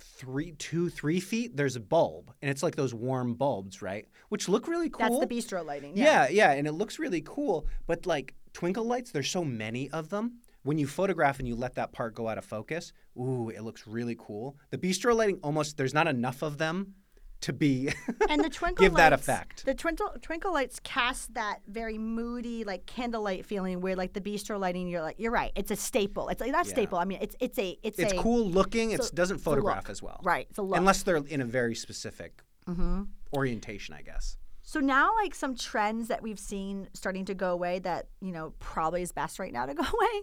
three, 0.00 0.52
two, 0.52 0.88
three 0.88 1.20
feet, 1.20 1.56
there's 1.56 1.76
a 1.76 1.80
bulb, 1.80 2.32
and 2.42 2.50
it's 2.50 2.62
like 2.62 2.74
those 2.74 2.92
warm 2.92 3.34
bulbs, 3.34 3.82
right? 3.82 4.06
Which 4.28 4.48
look 4.48 4.66
really 4.66 4.90
cool. 4.90 5.20
That's 5.20 5.28
the 5.28 5.34
bistro 5.34 5.64
lighting. 5.64 5.96
Yeah, 5.96 6.28
yeah, 6.28 6.52
and 6.52 6.66
it 6.66 6.72
looks 6.72 6.98
really 6.98 7.22
cool. 7.22 7.66
But 7.86 8.06
like 8.06 8.34
twinkle 8.52 8.84
lights, 8.84 9.12
there's 9.12 9.30
so 9.30 9.44
many 9.44 9.90
of 9.90 10.08
them. 10.08 10.38
When 10.62 10.76
you 10.76 10.86
photograph 10.86 11.38
and 11.38 11.48
you 11.48 11.54
let 11.54 11.76
that 11.76 11.92
part 11.92 12.14
go 12.14 12.28
out 12.28 12.36
of 12.36 12.44
focus, 12.44 12.92
ooh, 13.16 13.48
it 13.48 13.62
looks 13.62 13.86
really 13.86 14.16
cool. 14.18 14.58
The 14.70 14.76
bistro 14.76 15.16
lighting 15.16 15.38
almost 15.42 15.78
there's 15.78 15.94
not 15.94 16.06
enough 16.06 16.42
of 16.42 16.58
them 16.58 16.94
to 17.42 17.52
be 17.52 17.90
and 18.28 18.44
the 18.44 18.50
twinkle 18.50 18.84
give 18.84 18.94
that 18.94 19.12
effect. 19.12 19.64
The 19.64 19.74
twinkle 19.74 20.10
twinkle 20.20 20.52
lights 20.52 20.78
cast 20.82 21.34
that 21.34 21.60
very 21.66 21.96
moody, 21.98 22.64
like 22.64 22.86
candlelight 22.86 23.46
feeling. 23.46 23.80
Where 23.80 23.96
like 23.96 24.12
the 24.12 24.20
bistro 24.20 24.58
lighting, 24.60 24.88
you're 24.88 25.00
like, 25.02 25.16
you're 25.18 25.32
right. 25.32 25.52
It's 25.54 25.70
a 25.70 25.76
staple. 25.76 26.28
It's 26.28 26.40
like 26.40 26.52
not 26.52 26.66
Yeah. 26.66 26.72
staple. 26.72 26.98
I 26.98 27.04
mean, 27.04 27.18
it's 27.22 27.36
it's 27.40 27.58
a 27.58 27.78
it's, 27.82 27.98
It's 27.98 28.12
a 28.12 28.16
cool 28.16 28.46
looking. 28.50 28.90
It 28.90 29.10
doesn't 29.14 29.38
photograph 29.38 29.88
as 29.88 30.02
well, 30.02 30.20
right. 30.22 30.46
It's 30.50 30.58
a 30.58 30.62
look. 30.62 30.76
unless 30.78 31.02
they're 31.02 31.16
in 31.16 31.40
a 31.40 31.46
very 31.46 31.74
specific 31.74 32.42
hmm 32.66 33.02
orientation, 33.32 33.94
I 33.94 34.02
guess. 34.02 34.36
So 34.62 34.78
now, 34.80 35.10
like 35.22 35.34
some 35.34 35.56
trends 35.56 36.08
that 36.08 36.22
we've 36.22 36.38
seen 36.38 36.88
starting 36.92 37.24
to 37.24 37.34
go 37.34 37.52
away, 37.52 37.78
that 37.80 38.08
you 38.20 38.32
know 38.32 38.52
probably 38.60 39.02
is 39.02 39.12
best 39.12 39.38
right 39.38 39.52
now 39.52 39.66
to 39.66 39.74
go 39.74 39.82
away, 39.94 40.22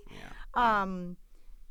Yeah. 0.56 0.82
um, 0.82 1.17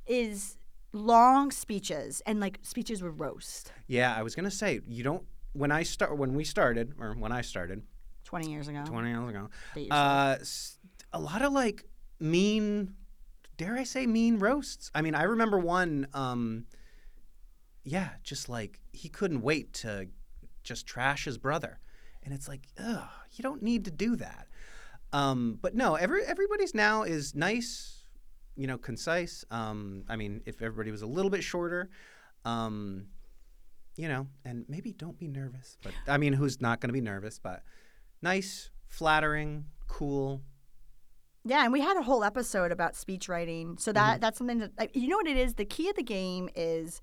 is 0.07 0.57
long 0.93 1.51
speeches 1.51 2.23
and 2.27 2.41
like 2.41 2.59
speeches 2.63 3.03
with 3.03 3.19
roast. 3.21 3.73
Yeah, 3.87 4.15
I 4.15 4.23
was 4.23 4.35
gonna 4.35 4.51
say 4.51 4.81
you 4.87 5.03
don't. 5.05 5.25
When 5.57 5.73
I 5.73 5.83
start, 5.85 6.17
when 6.17 6.35
we 6.35 6.45
started, 6.45 6.95
or 6.99 7.15
when 7.15 7.33
I 7.33 7.41
started, 7.41 7.83
Twenty 8.25 8.51
years 8.51 8.67
ago. 8.69 8.83
twenty 8.87 9.11
years 9.11 9.29
ago, 9.29 9.49
yourself. 9.77 9.91
uh, 9.93 10.37
a 11.13 11.21
lot 11.21 11.43
of 11.43 11.53
like 11.53 11.85
mean, 12.19 12.95
dare 13.57 13.77
I 13.77 13.85
say, 13.85 14.07
mean 14.07 14.39
roasts. 14.39 14.91
I 14.95 15.03
mean, 15.03 15.15
I 15.15 15.23
remember 15.23 15.59
one. 15.59 16.09
Um, 16.13 16.67
yeah, 17.85 18.11
just 18.25 18.49
like 18.49 18.81
he 18.93 19.09
couldn't 19.09 19.43
wait 19.43 19.73
to 19.75 20.09
just 20.65 20.87
trash 20.87 21.25
his 21.25 21.39
brother, 21.39 21.79
and 22.25 22.35
it's 22.35 22.49
like, 22.49 22.63
ugh, 22.83 23.09
you 23.33 23.43
don't 23.43 23.63
need 23.63 23.85
to 23.85 23.91
do 23.93 24.17
that. 24.17 24.49
Um, 25.13 25.59
but 25.63 25.75
no, 25.77 25.95
every 25.95 26.25
everybody's 26.25 26.75
now 26.75 27.05
is 27.05 27.35
nice, 27.37 28.03
you 28.57 28.67
know, 28.67 28.77
concise. 28.77 29.45
Um, 29.53 30.03
I 30.09 30.17
mean, 30.17 30.43
if 30.47 30.61
everybody 30.63 30.91
was 30.91 31.03
a 31.03 31.07
little 31.07 31.31
bit 31.31 31.45
shorter, 31.45 31.91
um, 32.45 33.07
you 33.97 34.09
know, 34.09 34.27
and 34.45 34.65
maybe 34.69 34.93
don't 34.93 35.19
be 35.19 35.29
nervous. 35.29 35.79
But 35.83 35.93
I 36.07 36.19
mean, 36.19 36.33
who's 36.33 36.61
not 36.61 36.81
going 36.81 36.89
to 36.89 36.95
be 36.95 37.01
nervous? 37.01 37.39
But 37.39 37.63
nice, 38.23 38.71
flattering, 38.87 39.67
cool. 39.89 40.43
Yeah, 41.45 41.63
and 41.63 41.73
we 41.73 41.81
had 41.81 41.97
a 41.97 42.03
whole 42.03 42.25
episode 42.25 42.73
about 42.73 42.97
speech 42.97 43.29
writing. 43.29 43.79
So 43.79 43.93
that 43.93 44.15
mm-hmm. 44.15 44.21
that's 44.21 44.39
something 44.39 44.59
that 44.59 44.73
like, 44.79 44.95
you 44.95 45.09
know 45.09 45.17
what 45.17 45.29
it 45.29 45.37
is. 45.37 45.55
The 45.55 45.65
key 45.65 45.89
of 45.89 45.97
the 45.97 46.03
game 46.03 46.49
is 46.55 47.01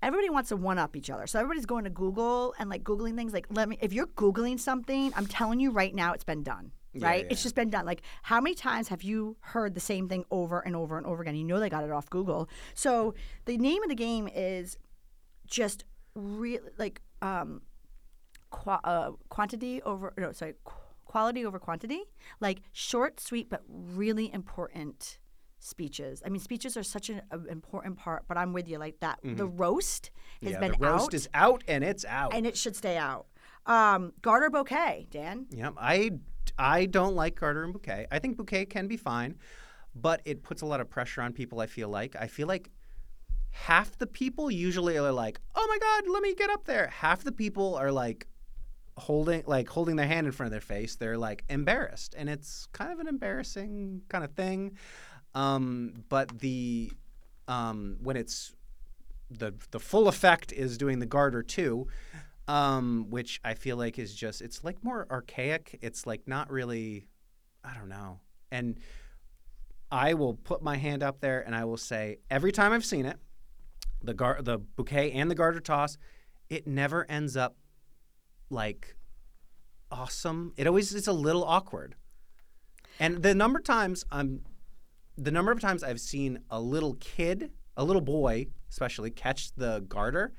everybody 0.00 0.30
wants 0.30 0.50
to 0.50 0.56
one 0.56 0.78
up 0.78 0.96
each 0.96 1.10
other. 1.10 1.26
So 1.26 1.38
everybody's 1.40 1.66
going 1.66 1.84
to 1.84 1.90
Google 1.90 2.54
and 2.58 2.70
like 2.70 2.84
googling 2.84 3.16
things. 3.16 3.32
Like, 3.32 3.46
let 3.50 3.68
me. 3.68 3.78
If 3.80 3.92
you're 3.92 4.06
googling 4.06 4.58
something, 4.60 5.12
I'm 5.16 5.26
telling 5.26 5.60
you 5.60 5.70
right 5.70 5.94
now, 5.94 6.12
it's 6.12 6.24
been 6.24 6.42
done. 6.42 6.72
Yeah, 6.94 7.06
Right? 7.06 7.24
yeah. 7.24 7.32
It's 7.32 7.42
just 7.42 7.54
been 7.54 7.68
done. 7.68 7.84
Like, 7.84 8.02
how 8.22 8.40
many 8.40 8.54
times 8.54 8.88
have 8.88 9.02
you 9.02 9.36
heard 9.40 9.74
the 9.74 9.80
same 9.80 10.08
thing 10.08 10.24
over 10.30 10.60
and 10.60 10.74
over 10.74 10.96
and 10.96 11.06
over 11.06 11.22
again? 11.22 11.34
You 11.34 11.44
know 11.44 11.60
they 11.60 11.68
got 11.68 11.84
it 11.84 11.90
off 11.90 12.08
Google. 12.08 12.48
So 12.74 13.14
the 13.44 13.58
name 13.58 13.82
of 13.82 13.88
the 13.88 13.94
game 13.94 14.28
is 14.32 14.78
just 15.46 15.84
really 16.14 16.70
like 16.78 17.00
um, 17.22 17.62
qua- 18.50 18.80
uh, 18.84 19.12
quantity 19.28 19.82
over 19.82 20.12
no 20.18 20.32
sorry 20.32 20.54
qu- 20.64 20.74
quality 21.04 21.44
over 21.44 21.58
quantity 21.58 22.02
like 22.40 22.60
short 22.72 23.20
sweet 23.20 23.48
but 23.48 23.62
really 23.68 24.32
important 24.32 25.18
speeches 25.60 26.22
i 26.24 26.28
mean 26.28 26.40
speeches 26.40 26.76
are 26.76 26.82
such 26.82 27.10
an, 27.10 27.20
an 27.32 27.46
important 27.50 27.96
part 27.96 28.24
but 28.28 28.36
i'm 28.36 28.52
with 28.52 28.68
you 28.68 28.78
like 28.78 29.00
that 29.00 29.18
the 29.24 29.46
roast 29.46 30.10
has 30.42 30.52
yeah, 30.52 30.60
been 30.60 30.72
the 30.72 30.78
roast 30.78 31.08
out 31.08 31.14
is 31.14 31.28
out 31.34 31.64
and 31.66 31.82
it's 31.82 32.04
out. 32.04 32.32
and 32.34 32.46
it 32.46 32.56
should 32.56 32.76
stay 32.76 32.96
out 32.96 33.26
um, 33.66 34.12
garter 34.22 34.50
bouquet 34.50 35.06
dan 35.10 35.46
Yep. 35.50 35.74
I 35.78 36.12
I 36.58 36.86
don't 36.86 37.14
like 37.14 37.38
Garter 37.38 37.64
and 37.64 37.72
Bouquet. 37.72 38.06
I 38.10 38.18
think 38.18 38.36
Bouquet 38.36 38.64
can 38.66 38.88
be 38.88 38.96
fine, 38.96 39.36
but 39.94 40.22
it 40.24 40.42
puts 40.42 40.62
a 40.62 40.66
lot 40.66 40.80
of 40.80 40.88
pressure 40.88 41.20
on 41.22 41.32
people. 41.32 41.60
I 41.60 41.66
feel 41.66 41.88
like 41.88 42.16
I 42.18 42.26
feel 42.26 42.46
like 42.48 42.70
half 43.50 43.96
the 43.98 44.06
people 44.06 44.50
usually 44.50 44.96
are 44.96 45.12
like, 45.12 45.40
"Oh 45.47 45.47
my 45.68 45.78
God, 45.78 46.12
let 46.12 46.22
me 46.22 46.34
get 46.34 46.50
up 46.50 46.64
there." 46.64 46.88
Half 46.88 47.24
the 47.24 47.32
people 47.32 47.74
are 47.76 47.92
like 47.92 48.26
holding 48.96 49.44
like 49.46 49.68
holding 49.68 49.96
their 49.96 50.06
hand 50.06 50.26
in 50.26 50.32
front 50.32 50.48
of 50.48 50.52
their 50.52 50.60
face. 50.60 50.96
They're 50.96 51.18
like 51.18 51.44
embarrassed, 51.48 52.14
and 52.16 52.28
it's 52.28 52.66
kind 52.72 52.92
of 52.92 52.98
an 52.98 53.08
embarrassing 53.08 54.02
kind 54.08 54.24
of 54.24 54.32
thing. 54.32 54.76
Um, 55.34 56.04
but 56.08 56.40
the 56.40 56.90
um, 57.46 57.98
when 58.02 58.16
it's 58.16 58.54
the 59.30 59.54
the 59.70 59.80
full 59.80 60.08
effect 60.08 60.52
is 60.52 60.78
doing 60.78 60.98
the 60.98 61.06
garter 61.06 61.42
too 61.42 61.86
um, 62.48 63.06
which 63.10 63.40
I 63.44 63.54
feel 63.54 63.76
like 63.76 63.98
is 63.98 64.14
just 64.14 64.40
it's 64.40 64.64
like 64.64 64.82
more 64.82 65.06
archaic. 65.10 65.78
It's 65.82 66.06
like 66.06 66.26
not 66.26 66.50
really, 66.50 67.06
I 67.62 67.74
don't 67.74 67.90
know. 67.90 68.20
And 68.50 68.78
I 69.92 70.14
will 70.14 70.34
put 70.34 70.62
my 70.62 70.76
hand 70.76 71.02
up 71.02 71.20
there 71.20 71.40
and 71.40 71.54
I 71.54 71.66
will 71.66 71.76
say 71.76 72.18
every 72.30 72.50
time 72.50 72.72
I've 72.72 72.84
seen 72.84 73.04
it, 73.04 73.18
the 74.02 74.14
gar- 74.14 74.40
the 74.42 74.58
bouquet 74.58 75.12
and 75.12 75.30
the 75.30 75.34
garter 75.34 75.60
toss, 75.60 75.98
it 76.48 76.66
never 76.66 77.06
ends 77.10 77.36
up 77.36 77.56
like 78.50 78.96
awesome. 79.90 80.52
It 80.56 80.66
always 80.66 80.94
is 80.94 81.06
a 81.06 81.12
little 81.12 81.44
awkward. 81.44 81.94
And 83.00 83.22
the 83.22 83.34
number 83.34 83.58
of 83.58 83.64
times 83.64 84.04
I'm 84.10 84.42
the 85.16 85.30
number 85.30 85.50
of 85.50 85.60
times 85.60 85.82
I've 85.82 86.00
seen 86.00 86.40
a 86.50 86.60
little 86.60 86.94
kid, 86.94 87.50
a 87.76 87.84
little 87.84 88.02
boy 88.02 88.48
especially 88.70 89.10
catch 89.10 89.52
the 89.54 89.84
garter 89.88 90.34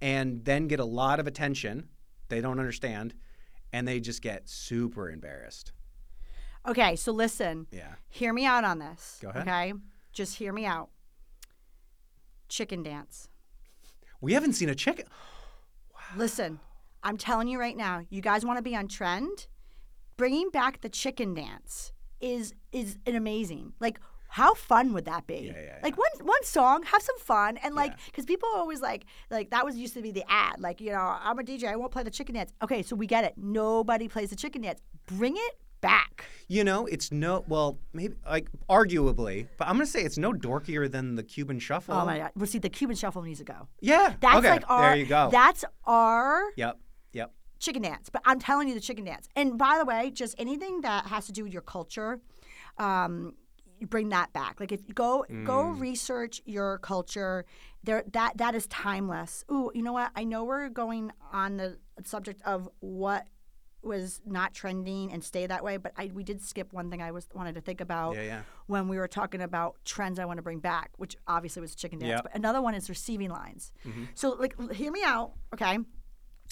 and 0.00 0.44
then 0.44 0.68
get 0.68 0.80
a 0.80 0.84
lot 0.84 1.20
of 1.20 1.26
attention. 1.26 1.88
They 2.28 2.40
don't 2.40 2.58
understand 2.58 3.14
and 3.72 3.86
they 3.86 4.00
just 4.00 4.22
get 4.22 4.48
super 4.48 5.10
embarrassed. 5.10 5.72
Okay, 6.66 6.94
so 6.96 7.12
listen. 7.12 7.66
Yeah. 7.72 7.94
Hear 8.08 8.32
me 8.32 8.46
out 8.46 8.64
on 8.64 8.78
this. 8.78 9.18
Go 9.20 9.30
ahead. 9.30 9.42
Okay? 9.42 9.72
Just 10.12 10.36
hear 10.36 10.52
me 10.52 10.64
out. 10.64 10.90
Chicken 12.52 12.82
dance. 12.82 13.30
We 14.20 14.34
haven't 14.34 14.52
seen 14.52 14.68
a 14.68 14.74
chicken. 14.74 15.06
Listen, 16.18 16.60
I'm 17.02 17.16
telling 17.16 17.48
you 17.48 17.58
right 17.58 17.74
now, 17.74 18.02
you 18.10 18.20
guys 18.20 18.44
want 18.44 18.58
to 18.58 18.62
be 18.62 18.76
on 18.76 18.88
trend? 18.88 19.46
Bringing 20.18 20.50
back 20.50 20.82
the 20.82 20.90
chicken 20.90 21.32
dance 21.32 21.92
is 22.20 22.52
is 22.70 22.98
an 23.06 23.16
amazing. 23.16 23.72
Like 23.80 23.98
how 24.28 24.52
fun 24.52 24.92
would 24.92 25.06
that 25.06 25.26
be? 25.26 25.50
Yeah, 25.54 25.62
yeah, 25.62 25.78
Like 25.82 25.96
one 25.96 26.10
one 26.24 26.44
song, 26.44 26.82
have 26.82 27.00
some 27.00 27.18
fun, 27.20 27.56
and 27.56 27.74
like 27.74 27.92
Yeah. 27.92 27.96
because 28.04 28.26
people 28.26 28.50
are 28.54 28.58
always 28.58 28.82
like 28.82 29.06
like 29.30 29.48
that 29.48 29.64
was 29.64 29.74
used 29.78 29.94
to 29.94 30.02
be 30.02 30.10
the 30.12 30.24
ad. 30.28 30.60
Like 30.60 30.78
you 30.82 30.90
know, 30.90 31.16
I'm 31.22 31.38
a 31.38 31.42
DJ, 31.42 31.64
I 31.68 31.76
won't 31.76 31.90
play 31.90 32.02
the 32.02 32.10
chicken 32.10 32.34
dance. 32.34 32.52
Okay, 32.62 32.82
so 32.82 32.94
we 32.94 33.06
get 33.06 33.24
it. 33.24 33.32
Nobody 33.38 34.08
plays 34.08 34.28
the 34.28 34.36
chicken 34.36 34.60
dance. 34.60 34.80
Bring 35.06 35.38
it 35.38 35.54
back. 35.82 36.24
You 36.48 36.64
know, 36.64 36.86
it's 36.86 37.12
no 37.12 37.44
well, 37.46 37.78
maybe 37.92 38.14
like 38.28 38.48
arguably, 38.70 39.48
but 39.58 39.68
I'm 39.68 39.74
gonna 39.74 39.86
say 39.86 40.02
it's 40.02 40.16
no 40.16 40.32
dorkier 40.32 40.90
than 40.90 41.16
the 41.16 41.22
Cupid 41.22 41.60
Shuffle. 41.62 41.94
Oh 41.94 42.06
my 42.06 42.18
god! 42.18 42.30
Well, 42.34 42.46
see, 42.46 42.58
the 42.58 42.70
Cupid 42.70 42.96
Shuffle 42.96 43.22
needs 43.22 43.40
to 43.40 43.44
go. 43.44 43.68
Yeah. 43.80 44.14
That's 44.20 44.38
okay. 44.38 44.50
like 44.50 44.70
our. 44.70 44.82
there 44.82 44.96
you 44.96 45.06
go. 45.06 45.28
That's 45.30 45.64
our 45.84 46.44
yep. 46.56 46.78
Yep. 47.12 47.32
chicken 47.58 47.82
dance. 47.82 48.08
But 48.08 48.22
I'm 48.24 48.38
telling 48.38 48.68
you, 48.68 48.74
the 48.74 48.80
chicken 48.80 49.04
dance. 49.04 49.28
And 49.36 49.58
by 49.58 49.76
the 49.78 49.84
way, 49.84 50.10
just 50.10 50.34
anything 50.38 50.80
that 50.82 51.06
has 51.06 51.26
to 51.26 51.32
do 51.32 51.44
with 51.44 51.52
your 51.52 51.62
culture, 51.62 52.20
um, 52.78 53.34
bring 53.88 54.10
that 54.10 54.32
back. 54.32 54.60
Like 54.60 54.72
if 54.72 54.80
you 54.86 54.94
go 54.94 55.24
go 55.44 55.68
research 55.68 56.40
your 56.44 56.78
culture, 56.78 57.44
there 57.82 58.04
that 58.12 58.38
that 58.38 58.54
is 58.54 58.66
timeless. 58.66 59.44
Ooh, 59.50 59.70
you 59.74 59.82
know 59.82 59.92
what? 59.92 60.10
I 60.14 60.24
know 60.24 60.44
we're 60.44 60.68
going 60.68 61.12
on 61.32 61.56
the 61.56 61.78
subject 62.04 62.40
of 62.44 62.68
what 62.80 63.26
was 63.82 64.20
not 64.24 64.54
trending 64.54 65.12
and 65.12 65.22
stay 65.22 65.46
that 65.46 65.64
way, 65.64 65.76
but 65.76 65.92
I 65.96 66.10
we 66.14 66.22
did 66.22 66.40
skip 66.40 66.72
one 66.72 66.90
thing 66.90 67.02
I 67.02 67.10
was 67.10 67.28
wanted 67.34 67.54
to 67.56 67.60
think 67.60 67.80
about 67.80 68.14
Yeah, 68.14 68.22
yeah. 68.22 68.42
when 68.66 68.88
we 68.88 68.96
were 68.98 69.08
talking 69.08 69.40
about 69.40 69.76
trends 69.84 70.18
I 70.18 70.24
want 70.24 70.38
to 70.38 70.42
bring 70.42 70.60
back, 70.60 70.90
which 70.96 71.16
obviously 71.26 71.60
was 71.60 71.74
chicken 71.74 71.98
dance. 71.98 72.10
Yep. 72.10 72.22
But 72.24 72.34
another 72.34 72.62
one 72.62 72.74
is 72.74 72.88
receiving 72.88 73.30
lines. 73.30 73.72
Mm-hmm. 73.86 74.04
So 74.14 74.30
like 74.30 74.54
hear 74.72 74.92
me 74.92 75.02
out, 75.04 75.32
okay? 75.54 75.78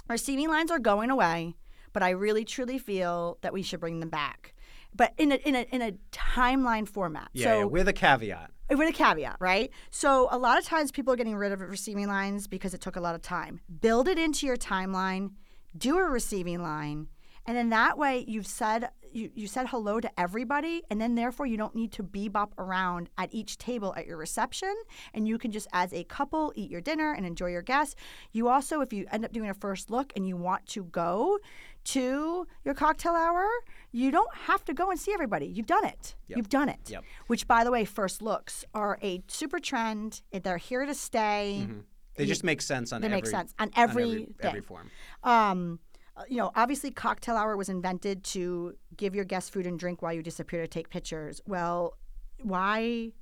Receiving 0.08 0.48
lines 0.48 0.70
are 0.70 0.78
going 0.78 1.10
away, 1.10 1.54
but 1.92 2.02
I 2.02 2.10
really 2.10 2.44
truly 2.44 2.78
feel 2.78 3.38
that 3.42 3.52
we 3.52 3.62
should 3.62 3.80
bring 3.80 4.00
them 4.00 4.10
back. 4.10 4.54
But 4.94 5.14
in 5.18 5.32
a 5.32 5.36
in 5.36 5.54
a 5.54 5.66
in 5.70 5.82
a 5.82 5.92
timeline 6.10 6.88
format. 6.88 7.28
Yeah, 7.32 7.44
so 7.44 7.58
yeah, 7.58 7.64
with 7.64 7.88
a 7.88 7.92
caveat. 7.92 8.50
Uh, 8.72 8.76
with 8.76 8.88
a 8.88 8.92
caveat, 8.92 9.36
right? 9.40 9.70
So 9.90 10.28
a 10.30 10.38
lot 10.38 10.58
of 10.58 10.64
times 10.64 10.90
people 10.90 11.12
are 11.12 11.16
getting 11.16 11.36
rid 11.36 11.52
of 11.52 11.60
receiving 11.60 12.08
lines 12.08 12.48
because 12.48 12.74
it 12.74 12.80
took 12.80 12.96
a 12.96 13.00
lot 13.00 13.14
of 13.14 13.22
time. 13.22 13.60
Build 13.80 14.08
it 14.08 14.18
into 14.18 14.46
your 14.46 14.56
timeline, 14.56 15.30
do 15.76 15.96
a 15.98 16.02
receiving 16.04 16.62
line, 16.62 17.08
and 17.50 17.56
then 17.56 17.70
that 17.70 17.98
way 17.98 18.24
you've 18.28 18.46
said 18.46 18.90
you, 19.12 19.28
you 19.34 19.48
said 19.48 19.66
hello 19.66 19.98
to 19.98 20.08
everybody, 20.16 20.84
and 20.88 21.00
then 21.00 21.16
therefore 21.16 21.46
you 21.46 21.56
don't 21.56 21.74
need 21.74 21.90
to 21.90 22.04
bebop 22.04 22.52
around 22.58 23.10
at 23.18 23.34
each 23.34 23.58
table 23.58 23.92
at 23.96 24.06
your 24.06 24.16
reception, 24.16 24.72
and 25.14 25.26
you 25.26 25.36
can 25.36 25.50
just 25.50 25.66
as 25.72 25.92
a 25.92 26.04
couple 26.04 26.52
eat 26.54 26.70
your 26.70 26.80
dinner 26.80 27.12
and 27.12 27.26
enjoy 27.26 27.48
your 27.48 27.62
guests. 27.62 27.96
You 28.30 28.46
also, 28.46 28.82
if 28.82 28.92
you 28.92 29.04
end 29.10 29.24
up 29.24 29.32
doing 29.32 29.50
a 29.50 29.54
first 29.54 29.90
look 29.90 30.12
and 30.14 30.28
you 30.28 30.36
want 30.36 30.64
to 30.66 30.84
go 30.84 31.40
to 31.86 32.46
your 32.64 32.74
cocktail 32.74 33.16
hour, 33.16 33.48
you 33.90 34.12
don't 34.12 34.32
have 34.32 34.64
to 34.66 34.72
go 34.72 34.92
and 34.92 35.00
see 35.00 35.12
everybody. 35.12 35.46
You've 35.46 35.66
done 35.66 35.86
it. 35.86 36.14
Yep. 36.28 36.36
You've 36.36 36.48
done 36.48 36.68
it. 36.68 36.88
Yep. 36.88 37.02
Which, 37.26 37.48
by 37.48 37.64
the 37.64 37.72
way, 37.72 37.84
first 37.84 38.22
looks 38.22 38.64
are 38.74 38.96
a 39.02 39.24
super 39.26 39.58
trend. 39.58 40.22
They're 40.30 40.56
here 40.56 40.86
to 40.86 40.94
stay. 40.94 41.66
They 42.14 42.26
just 42.26 42.44
make 42.44 42.62
sense 42.62 42.92
on 42.92 43.00
They 43.00 43.06
every 43.06 43.16
make 43.16 43.26
sense 43.26 43.54
on 43.58 43.68
on 43.68 43.72
every, 43.76 44.28
every, 44.40 44.60
form. 44.60 44.88
Um, 45.24 45.80
you 46.28 46.36
know, 46.36 46.50
obviously, 46.54 46.90
cocktail 46.90 47.36
hour 47.36 47.56
was 47.56 47.68
invented 47.68 48.24
to 48.24 48.74
give 48.96 49.14
your 49.14 49.24
guests 49.24 49.50
food 49.50 49.66
and 49.66 49.78
drink 49.78 50.02
while 50.02 50.12
you 50.12 50.22
disappear 50.22 50.62
to 50.62 50.68
take 50.68 50.90
pictures. 50.90 51.40
Well, 51.46 51.96
why 52.42 53.12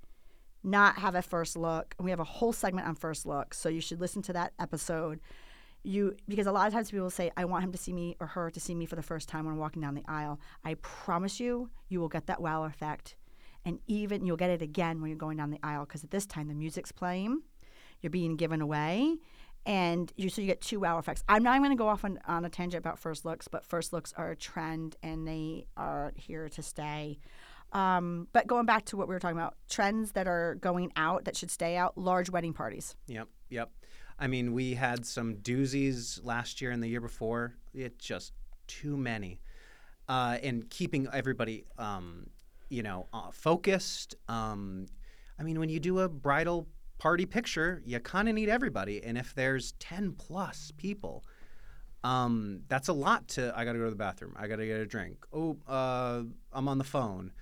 not 0.63 0.99
have 0.99 1.15
a 1.15 1.23
first 1.23 1.57
look? 1.57 1.95
We 1.99 2.11
have 2.11 2.21
a 2.21 2.25
whole 2.25 2.53
segment 2.53 2.89
on 2.89 2.95
first 2.95 3.27
look, 3.27 3.55
so 3.55 3.69
you 3.69 3.81
should 3.81 4.01
listen 4.01 4.23
to 4.23 4.33
that 4.35 4.53
episode. 4.59 5.21
You 5.85 6.17
because 6.27 6.47
a 6.47 6.53
lot 6.53 6.67
of 6.67 6.73
times 6.73 6.91
people 6.91 7.11
say, 7.11 7.31
"I 7.37 7.45
want 7.45 7.65
him 7.65 7.73
to 7.73 7.79
see 7.79 7.93
me 7.93 8.17
or 8.21 8.27
her 8.27 8.51
to 8.51 8.61
see 8.61 8.75
me 8.75 8.85
for 8.85 8.97
the 8.97 9.03
first 9.03 9.29
time 9.29 9.45
when 9.45 9.55
I'm 9.55 9.61
walking 9.61 9.81
down 9.81 9.95
the 9.95 10.05
aisle." 10.09 10.41
I 10.65 10.75
promise 10.75 11.39
you, 11.39 11.71
you 11.89 12.01
will 12.01 12.09
get 12.09 12.27
that 12.27 12.43
wow 12.43 12.65
effect, 12.65 13.17
and 13.65 13.79
even 13.87 14.27
you'll 14.27 14.37
get 14.37 14.51
it 14.51 14.61
again 14.61 15.01
when 15.01 15.11
you're 15.11 15.19
going 15.19 15.37
down 15.37 15.51
the 15.51 15.61
aisle 15.63 15.85
because 15.85 16.03
at 16.03 16.11
this 16.11 16.27
time 16.27 16.49
the 16.49 16.55
music's 16.55 16.91
playing, 16.91 17.43
you're 18.01 18.11
being 18.11 18.37
given 18.37 18.61
away, 18.61 19.19
and 19.67 20.13
you 20.17 20.29
so 20.29 20.41
you 20.41 20.47
get 20.47 20.61
two 20.61 20.81
wow 20.81 20.99
effects. 20.99 21.23
I'm 21.29 21.43
not 21.43 21.59
going 21.59 21.71
to 21.71 21.77
go 21.77 21.89
off 21.89 22.05
on, 22.05 22.19
on 22.27 22.45
a 22.45 22.49
tangent 22.49 22.81
about 22.81 22.99
first 22.99 23.25
looks, 23.25 23.49
but 23.49 23.65
first 23.65 23.93
looks 23.93 24.13
are 24.17 24.31
a 24.31 24.37
trend 24.37 24.97
and 25.03 25.27
they 25.27 25.67
are 25.77 26.13
here 26.17 26.49
to 26.51 26.63
stay. 26.63 27.19
Um, 27.73 28.29
but 28.33 28.47
going 28.47 28.65
back 28.67 28.87
to 28.87 28.97
what 28.97 29.09
we 29.09 29.15
were 29.15 29.21
talking 29.21 29.37
about, 29.37 29.55
trends 29.69 30.13
that 30.13 30.27
are 30.27 30.55
going 30.57 30.91
out 30.97 31.27
that 31.27 31.37
should 31.37 31.51
stay 31.51 31.77
out: 31.77 31.99
large 31.99 32.31
wedding 32.31 32.55
parties. 32.55 32.97
Yep, 33.09 33.29
yep. 33.51 33.71
I 34.19 34.27
mean, 34.27 34.53
we 34.53 34.75
had 34.75 35.07
some 35.07 35.37
doozies 35.37 36.19
last 36.25 36.61
year 36.61 36.71
and 36.71 36.83
the 36.83 36.89
year 36.89 37.01
before. 37.01 37.55
It 37.75 37.99
just 37.99 38.33
too 38.67 38.97
many, 38.97 39.41
uh, 40.09 40.39
and 40.43 40.69
keeping 40.71 41.09
everybody, 41.13 41.67
um, 41.77 42.31
you 42.69 42.83
know, 42.83 43.07
uh, 43.13 43.31
focused. 43.31 44.15
Um, 44.29 44.87
I 45.39 45.43
mean, 45.43 45.61
when 45.61 45.69
you 45.69 45.79
do 45.79 46.01
a 46.01 46.09
bridal 46.09 46.67
party 46.99 47.27
picture, 47.27 47.83
you 47.85 47.99
kind 48.01 48.29
of 48.29 48.35
need 48.35 48.49
everybody, 48.49 49.03
and 49.03 49.17
if 49.17 49.35
there's 49.35 49.73
ten 49.79 50.13
plus 50.13 50.73
people. 50.77 51.25
Um, 52.05 52.61
that's 52.69 52.89
a 52.89 52.93
lot 52.93 53.27
to. 53.29 53.53
I 53.57 53.65
gotta 53.65 53.79
go 53.79 53.85
to 53.85 53.91
the 53.91 53.97
bathroom. 53.97 54.35
I 54.39 54.47
gotta 54.47 54.65
get 54.65 54.77
a 54.77 54.87
drink. 54.87 55.27
Oh, 55.33 55.57
uh, 55.67 56.23
I'm 56.53 56.69
on 56.69 56.79
the 56.79 56.85
phone. 56.85 57.33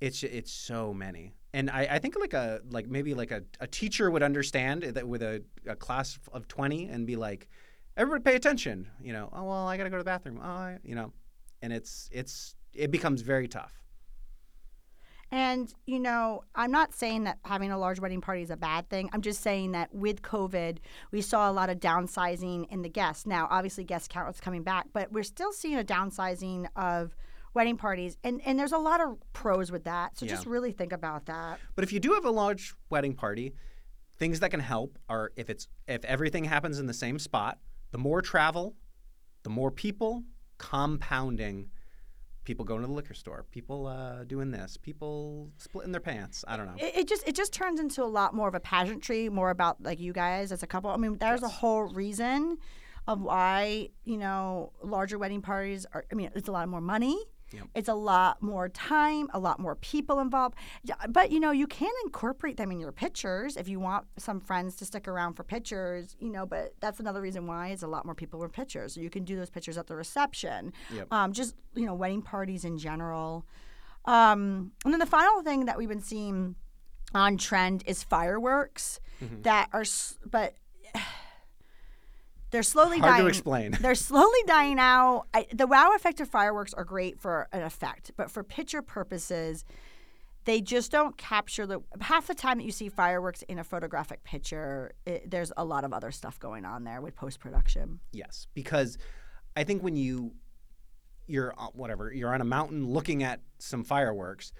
It's 0.00 0.22
it's 0.22 0.52
so 0.52 0.92
many, 0.92 1.32
and 1.54 1.70
I, 1.70 1.88
I 1.92 1.98
think 1.98 2.18
like 2.18 2.34
a 2.34 2.60
like 2.70 2.88
maybe 2.88 3.14
like 3.14 3.30
a, 3.30 3.42
a 3.60 3.66
teacher 3.66 4.10
would 4.10 4.22
understand 4.22 4.82
that 4.82 5.08
with 5.08 5.22
a, 5.22 5.42
a 5.66 5.76
class 5.76 6.18
of 6.32 6.46
twenty 6.46 6.88
and 6.88 7.06
be 7.06 7.16
like, 7.16 7.48
everybody 7.96 8.22
pay 8.22 8.36
attention. 8.36 8.86
You 9.00 9.14
know, 9.14 9.30
oh 9.32 9.44
well, 9.44 9.66
I 9.66 9.78
gotta 9.78 9.90
go 9.90 9.96
to 9.96 10.02
the 10.02 10.10
bathroom. 10.10 10.40
Oh, 10.42 10.46
I, 10.46 10.78
you 10.84 10.94
know, 10.94 11.12
and 11.62 11.72
it's 11.72 12.10
it's 12.12 12.54
it 12.74 12.90
becomes 12.90 13.22
very 13.22 13.48
tough. 13.48 13.81
And, 15.32 15.72
you 15.86 15.98
know, 15.98 16.44
I'm 16.54 16.70
not 16.70 16.94
saying 16.94 17.24
that 17.24 17.38
having 17.46 17.72
a 17.72 17.78
large 17.78 17.98
wedding 17.98 18.20
party 18.20 18.42
is 18.42 18.50
a 18.50 18.56
bad 18.56 18.90
thing. 18.90 19.08
I'm 19.14 19.22
just 19.22 19.40
saying 19.40 19.72
that 19.72 19.92
with 19.94 20.20
COVID, 20.20 20.76
we 21.10 21.22
saw 21.22 21.50
a 21.50 21.52
lot 21.52 21.70
of 21.70 21.80
downsizing 21.80 22.70
in 22.70 22.82
the 22.82 22.90
guests. 22.90 23.26
Now, 23.26 23.48
obviously, 23.50 23.82
guest 23.82 24.10
count 24.10 24.32
is 24.34 24.40
coming 24.40 24.62
back, 24.62 24.88
but 24.92 25.10
we're 25.10 25.22
still 25.22 25.50
seeing 25.52 25.78
a 25.78 25.84
downsizing 25.84 26.66
of 26.76 27.16
wedding 27.54 27.78
parties. 27.78 28.18
And, 28.22 28.42
and 28.44 28.58
there's 28.58 28.72
a 28.72 28.78
lot 28.78 29.00
of 29.00 29.16
pros 29.32 29.72
with 29.72 29.84
that. 29.84 30.18
So 30.18 30.26
Yeah. 30.26 30.32
just 30.32 30.44
really 30.46 30.70
think 30.70 30.92
about 30.92 31.24
that. 31.26 31.58
But 31.74 31.84
if 31.84 31.94
you 31.94 31.98
do 31.98 32.12
have 32.12 32.26
a 32.26 32.30
large 32.30 32.74
wedding 32.90 33.14
party, 33.14 33.54
things 34.18 34.40
that 34.40 34.50
can 34.50 34.60
help 34.60 34.98
are 35.08 35.32
if 35.36 35.48
it's 35.48 35.66
if 35.88 36.04
everything 36.04 36.44
happens 36.44 36.78
in 36.78 36.86
the 36.86 36.94
same 36.94 37.18
spot, 37.18 37.58
the 37.90 37.98
more 37.98 38.20
travel, 38.20 38.76
the 39.44 39.50
more 39.50 39.70
people, 39.70 40.24
compounding. 40.58 41.70
People 42.44 42.64
going 42.64 42.80
to 42.80 42.86
the 42.88 42.92
liquor 42.92 43.14
store, 43.14 43.44
people 43.50 43.86
uh, 43.86 44.24
doing 44.24 44.50
this, 44.50 44.76
people 44.76 45.48
splitting 45.58 45.92
their 45.92 46.00
pants. 46.00 46.44
I 46.48 46.56
don't 46.56 46.66
know. 46.66 46.74
It, 46.76 46.96
it 46.96 47.08
just 47.08 47.26
it 47.26 47.36
just 47.36 47.52
turns 47.52 47.78
into 47.78 48.02
a 48.02 48.06
lot 48.06 48.34
more 48.34 48.48
of 48.48 48.54
a 48.54 48.60
pageantry, 48.60 49.28
more 49.28 49.50
about 49.50 49.82
like 49.82 50.00
you 50.00 50.12
guys 50.12 50.50
as 50.50 50.62
a 50.62 50.66
couple. 50.66 50.90
I 50.90 50.96
mean, 50.96 51.18
there's 51.18 51.42
a 51.42 51.48
whole 51.48 51.82
reason 51.82 52.58
of 53.06 53.20
why 53.20 53.90
you 54.04 54.16
know 54.18 54.72
larger 54.82 55.18
wedding 55.18 55.42
parties 55.42 55.86
are. 55.92 56.04
I 56.10 56.14
mean, 56.14 56.30
it's 56.34 56.48
a 56.48 56.52
lot 56.52 56.68
more 56.68 56.80
money. 56.80 57.16
Yep. 57.52 57.64
It's 57.74 57.88
a 57.88 57.94
lot 57.94 58.42
more 58.42 58.68
time, 58.68 59.28
a 59.34 59.38
lot 59.38 59.58
more 59.60 59.74
people 59.76 60.20
involved. 60.20 60.56
But 61.08 61.30
you 61.30 61.40
know, 61.40 61.50
you 61.50 61.66
can 61.66 61.90
incorporate 62.04 62.56
them 62.56 62.70
in 62.72 62.80
your 62.80 62.92
pictures 62.92 63.56
if 63.56 63.68
you 63.68 63.78
want 63.80 64.06
some 64.16 64.40
friends 64.40 64.76
to 64.76 64.84
stick 64.84 65.06
around 65.08 65.34
for 65.34 65.44
pictures. 65.44 66.16
You 66.18 66.30
know, 66.30 66.46
but 66.46 66.74
that's 66.80 67.00
another 67.00 67.20
reason 67.20 67.46
why 67.46 67.68
it's 67.68 67.82
a 67.82 67.86
lot 67.88 68.04
more 68.06 68.14
people 68.14 68.40
with 68.40 68.52
pictures. 68.52 68.94
So 68.94 69.00
you 69.00 69.10
can 69.10 69.24
do 69.24 69.36
those 69.36 69.50
pictures 69.50 69.76
at 69.78 69.86
the 69.86 69.96
reception. 69.96 70.72
Yep. 70.94 71.08
Um, 71.12 71.32
just 71.32 71.54
you 71.74 71.86
know, 71.86 71.94
wedding 71.94 72.22
parties 72.22 72.64
in 72.64 72.78
general. 72.78 73.46
Um, 74.04 74.72
and 74.84 74.92
then 74.92 74.98
the 74.98 75.06
final 75.06 75.42
thing 75.42 75.66
that 75.66 75.78
we've 75.78 75.88
been 75.88 76.00
seeing 76.00 76.56
on 77.14 77.36
trend 77.36 77.82
is 77.86 78.02
fireworks 78.02 78.98
Mm-hmm. 79.22 79.42
that 79.42 79.68
are, 79.72 79.84
but 80.28 80.54
they're 82.52 82.62
slowly 82.62 82.98
Hard 82.98 83.14
dying. 83.14 83.22
to 83.22 83.28
explain. 83.28 83.70
They're 83.80 83.94
slowly 83.94 84.38
dying 84.46 84.78
out. 84.78 85.24
I, 85.34 85.46
the 85.52 85.66
wow 85.66 85.92
effect 85.96 86.20
of 86.20 86.28
fireworks 86.28 86.72
are 86.74 86.84
great 86.84 87.18
for 87.18 87.48
an 87.50 87.62
effect, 87.62 88.12
but 88.16 88.30
for 88.30 88.44
picture 88.44 88.82
purposes, 88.82 89.64
they 90.44 90.60
just 90.60 90.92
don't 90.92 91.16
capture 91.16 91.66
the 91.66 91.80
half 92.00 92.26
the 92.26 92.34
time 92.34 92.58
that 92.58 92.64
you 92.64 92.72
see 92.72 92.88
fireworks 92.88 93.42
in 93.42 93.58
a 93.58 93.64
photographic 93.64 94.22
picture 94.24 94.92
it, 95.06 95.30
there's 95.30 95.52
a 95.56 95.64
lot 95.64 95.84
of 95.84 95.92
other 95.92 96.10
stuff 96.10 96.38
going 96.38 96.64
on 96.64 96.84
there 96.84 97.00
with 97.00 97.14
post 97.14 97.40
production 97.40 98.00
Yes, 98.12 98.46
because 98.54 98.98
I 99.56 99.64
think 99.64 99.82
when 99.82 99.96
you 99.96 100.34
you're 101.26 101.54
whatever 101.74 102.12
you're 102.12 102.34
on 102.34 102.40
a 102.40 102.44
mountain 102.44 102.86
looking 102.86 103.22
at 103.22 103.40
some 103.58 103.84
fireworks, 103.84 104.52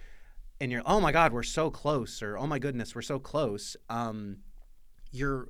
and 0.60 0.70
you're 0.70 0.82
oh 0.86 1.00
my 1.00 1.12
god 1.12 1.32
we're 1.32 1.42
so 1.42 1.70
close 1.70 2.22
or 2.22 2.38
oh 2.38 2.46
my 2.46 2.58
goodness 2.58 2.94
we're 2.94 3.02
so 3.02 3.18
close. 3.18 3.76
Um, 3.90 4.38
you're, 5.10 5.48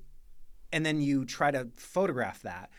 and 0.73 0.85
then 0.85 1.01
you 1.01 1.25
try 1.25 1.51
to 1.51 1.69
photograph 1.77 2.43
that. 2.43 2.71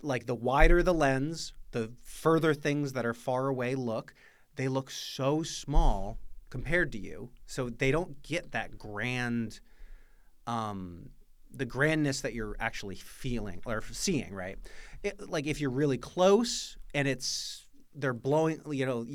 Like 0.00 0.26
the 0.26 0.34
wider 0.34 0.82
the 0.82 0.94
lens, 0.94 1.52
the 1.72 1.92
further 2.02 2.54
things 2.54 2.92
that 2.94 3.04
are 3.04 3.14
far 3.14 3.48
away 3.48 3.74
look. 3.74 4.14
They 4.56 4.68
look 4.68 4.90
so 4.90 5.42
small 5.42 6.18
compared 6.50 6.92
to 6.92 6.98
you, 6.98 7.30
so 7.46 7.70
they 7.70 7.90
don't 7.90 8.22
get 8.22 8.52
that 8.52 8.78
grand. 8.78 9.60
Um, 10.46 11.10
the 11.54 11.64
grandness 11.64 12.22
that 12.22 12.34
you're 12.34 12.56
actually 12.58 12.96
feeling 12.96 13.60
or 13.66 13.82
seeing, 13.92 14.32
right? 14.34 14.58
It, 15.02 15.28
like 15.28 15.46
if 15.46 15.60
you're 15.60 15.70
really 15.70 15.98
close 15.98 16.76
and 16.94 17.06
it's 17.06 17.66
they're 17.94 18.14
blowing, 18.14 18.60
you 18.70 18.86
know, 18.86 19.06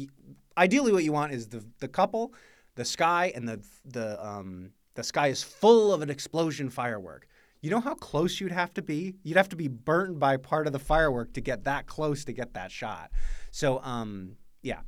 ideally 0.58 0.92
what 0.92 1.04
you 1.04 1.12
want 1.12 1.34
is 1.34 1.48
the 1.48 1.64
the 1.80 1.88
couple, 1.88 2.34
the 2.76 2.86
sky, 2.86 3.32
and 3.36 3.48
the 3.48 3.64
the 3.86 4.26
um 4.26 4.72
the 4.96 5.04
sky 5.04 5.28
is 5.28 5.44
full 5.44 5.94
of 5.94 6.02
an 6.02 6.10
explosion 6.10 6.70
firework. 6.70 7.28
You 7.62 7.70
know 7.72 7.80
how 7.80 7.96
close 7.96 8.40
you'd 8.40 8.52
have 8.52 8.74
to 8.76 8.82
be? 8.82 9.16
You'd 9.24 9.38
have 9.38 9.50
to 9.50 9.56
be 9.56 9.68
burnt 9.68 10.20
by 10.20 10.38
part 10.38 10.68
of 10.68 10.74
the 10.74 10.80
firework 10.80 11.34
to 11.34 11.42
get 11.42 11.64
that 11.66 11.88
close 11.88 12.24
to 12.26 12.34
get 12.34 12.54
that 12.54 12.72
shot. 12.72 13.12
So 13.52 13.82
um 13.84 14.38
yeah, 14.62 14.82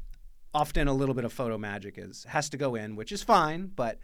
often 0.54 0.88
a 0.88 0.94
little 0.94 1.16
bit 1.16 1.26
of 1.26 1.34
photo 1.34 1.58
magic 1.58 1.96
is 1.98 2.26
has 2.26 2.50
to 2.52 2.58
go 2.58 2.76
in, 2.76 2.96
which 2.96 3.12
is 3.12 3.24
fine, 3.24 3.72
but 3.76 3.98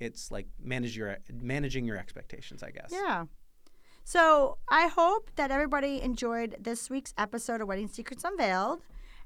it's 0.00 0.30
like 0.30 0.46
manage 0.62 0.96
your 0.96 1.18
managing 1.32 1.84
your 1.84 1.96
expectations, 1.96 2.62
I 2.62 2.70
guess. 2.70 2.90
yeah 2.92 3.26
so 4.04 4.58
i 4.68 4.88
hope 4.88 5.30
that 5.36 5.52
everybody 5.52 6.02
enjoyed 6.02 6.56
this 6.58 6.90
week's 6.90 7.14
episode 7.16 7.60
of 7.60 7.68
wedding 7.68 7.86
secrets 7.86 8.24
unveiled 8.24 8.80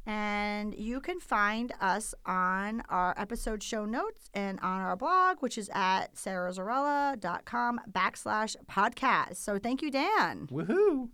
and 0.07 0.75
you 0.75 1.01
can 1.01 1.21
find 1.21 1.73
us 1.81 2.15
on 2.25 2.83
our 2.89 3.15
episode 3.19 3.63
show 3.63 3.85
notes 3.85 4.31
and 4.35 4.59
on 4.61 4.81
our 4.81 4.97
blog 4.97 5.39
which 5.41 5.59
is 5.59 5.71
at 5.75 6.15
sarazarrella.com 6.15 7.81
backslash 7.91 8.57
podcast 8.71 9.37
so 9.37 9.59
thank 9.59 9.83
you 9.83 9.91
dan 9.91 10.47
Woohoo! 10.47 11.09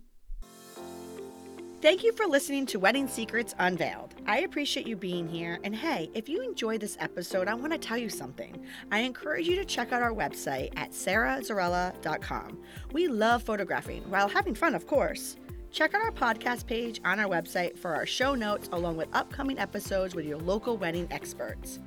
Thank 1.83 2.01
you 2.01 2.13
for 2.13 2.25
listening 2.25 2.65
to 2.67 2.79
Wedding 2.79 3.09
Secrets 3.09 3.53
Unveiled. 3.59 4.15
I 4.25 4.39
appreciate 4.43 4.87
you 4.87 4.95
being 4.95 5.27
here. 5.27 5.59
And 5.65 5.75
hey, 5.75 6.09
if 6.13 6.29
you 6.29 6.41
enjoyed 6.41 6.79
this 6.79 6.95
episode, 7.01 7.49
I 7.49 7.55
want 7.55 7.73
to 7.73 7.77
tell 7.77 7.97
you 7.97 8.07
something. 8.07 8.65
I 8.89 8.99
encourage 8.99 9.49
you 9.49 9.57
to 9.57 9.65
check 9.65 9.91
out 9.91 10.01
our 10.01 10.13
website 10.13 10.71
at 10.77 10.91
sarazarrella.com. 10.91 12.63
We 12.93 13.09
love 13.09 13.43
photographing 13.43 14.09
while 14.09 14.29
having 14.29 14.55
fun, 14.55 14.75
of 14.75 14.87
course. 14.87 15.35
Check 15.73 15.95
out 15.95 16.03
our 16.03 16.11
podcast 16.11 16.67
page 16.67 17.01
on 17.03 17.19
our 17.19 17.27
website 17.27 17.75
for 17.75 17.95
our 17.95 18.05
show 18.05 18.35
notes 18.35 18.69
along 18.73 18.95
with 18.95 19.07
upcoming 19.11 19.57
episodes 19.57 20.13
with 20.13 20.23
your 20.23 20.37
local 20.37 20.77
wedding 20.77 21.07
experts. 21.09 21.79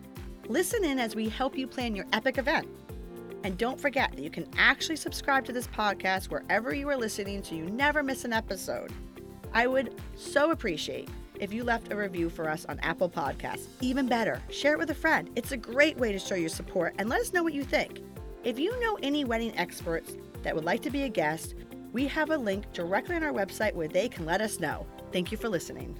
Listen 0.48 0.84
in 0.84 0.98
as 0.98 1.14
we 1.14 1.28
help 1.28 1.56
you 1.56 1.68
plan 1.68 1.94
your 1.94 2.04
epic 2.12 2.36
event. 2.36 2.66
And 3.44 3.56
don't 3.56 3.80
forget 3.80 4.10
that 4.10 4.22
you 4.22 4.28
can 4.28 4.48
actually 4.58 4.96
subscribe 4.96 5.44
to 5.44 5.52
this 5.52 5.68
podcast 5.68 6.30
wherever 6.30 6.74
you 6.74 6.88
are 6.88 6.96
listening 6.96 7.44
so 7.44 7.54
you 7.54 7.66
never 7.66 8.02
miss 8.02 8.24
an 8.24 8.32
episode. 8.32 8.92
I 9.54 9.68
would 9.68 9.94
so 10.16 10.50
appreciate 10.50 11.08
if 11.38 11.52
you 11.52 11.62
left 11.62 11.92
a 11.92 11.96
review 11.96 12.28
for 12.28 12.50
us 12.50 12.66
on 12.68 12.80
Apple 12.80 13.08
Podcasts. 13.08 13.68
Even 13.80 14.08
better, 14.08 14.42
share 14.50 14.72
it 14.72 14.78
with 14.80 14.90
a 14.90 14.94
friend. 14.94 15.30
It's 15.36 15.52
a 15.52 15.56
great 15.56 15.96
way 15.96 16.10
to 16.10 16.18
show 16.18 16.34
your 16.34 16.48
support 16.48 16.96
and 16.98 17.08
let 17.08 17.20
us 17.20 17.32
know 17.32 17.44
what 17.44 17.54
you 17.54 17.62
think. 17.62 18.00
If 18.42 18.58
you 18.58 18.80
know 18.80 18.98
any 19.00 19.24
wedding 19.24 19.56
experts 19.56 20.16
that 20.42 20.56
would 20.56 20.64
like 20.64 20.82
to 20.82 20.90
be 20.90 21.04
a 21.04 21.08
guest, 21.08 21.54
we 21.96 22.06
have 22.06 22.28
a 22.28 22.36
link 22.36 22.70
directly 22.74 23.16
on 23.16 23.22
our 23.22 23.32
website 23.32 23.72
where 23.72 23.88
they 23.88 24.06
can 24.06 24.26
let 24.26 24.42
us 24.42 24.60
know. 24.60 24.86
Thank 25.12 25.32
you 25.32 25.38
for 25.38 25.48
listening. 25.48 25.98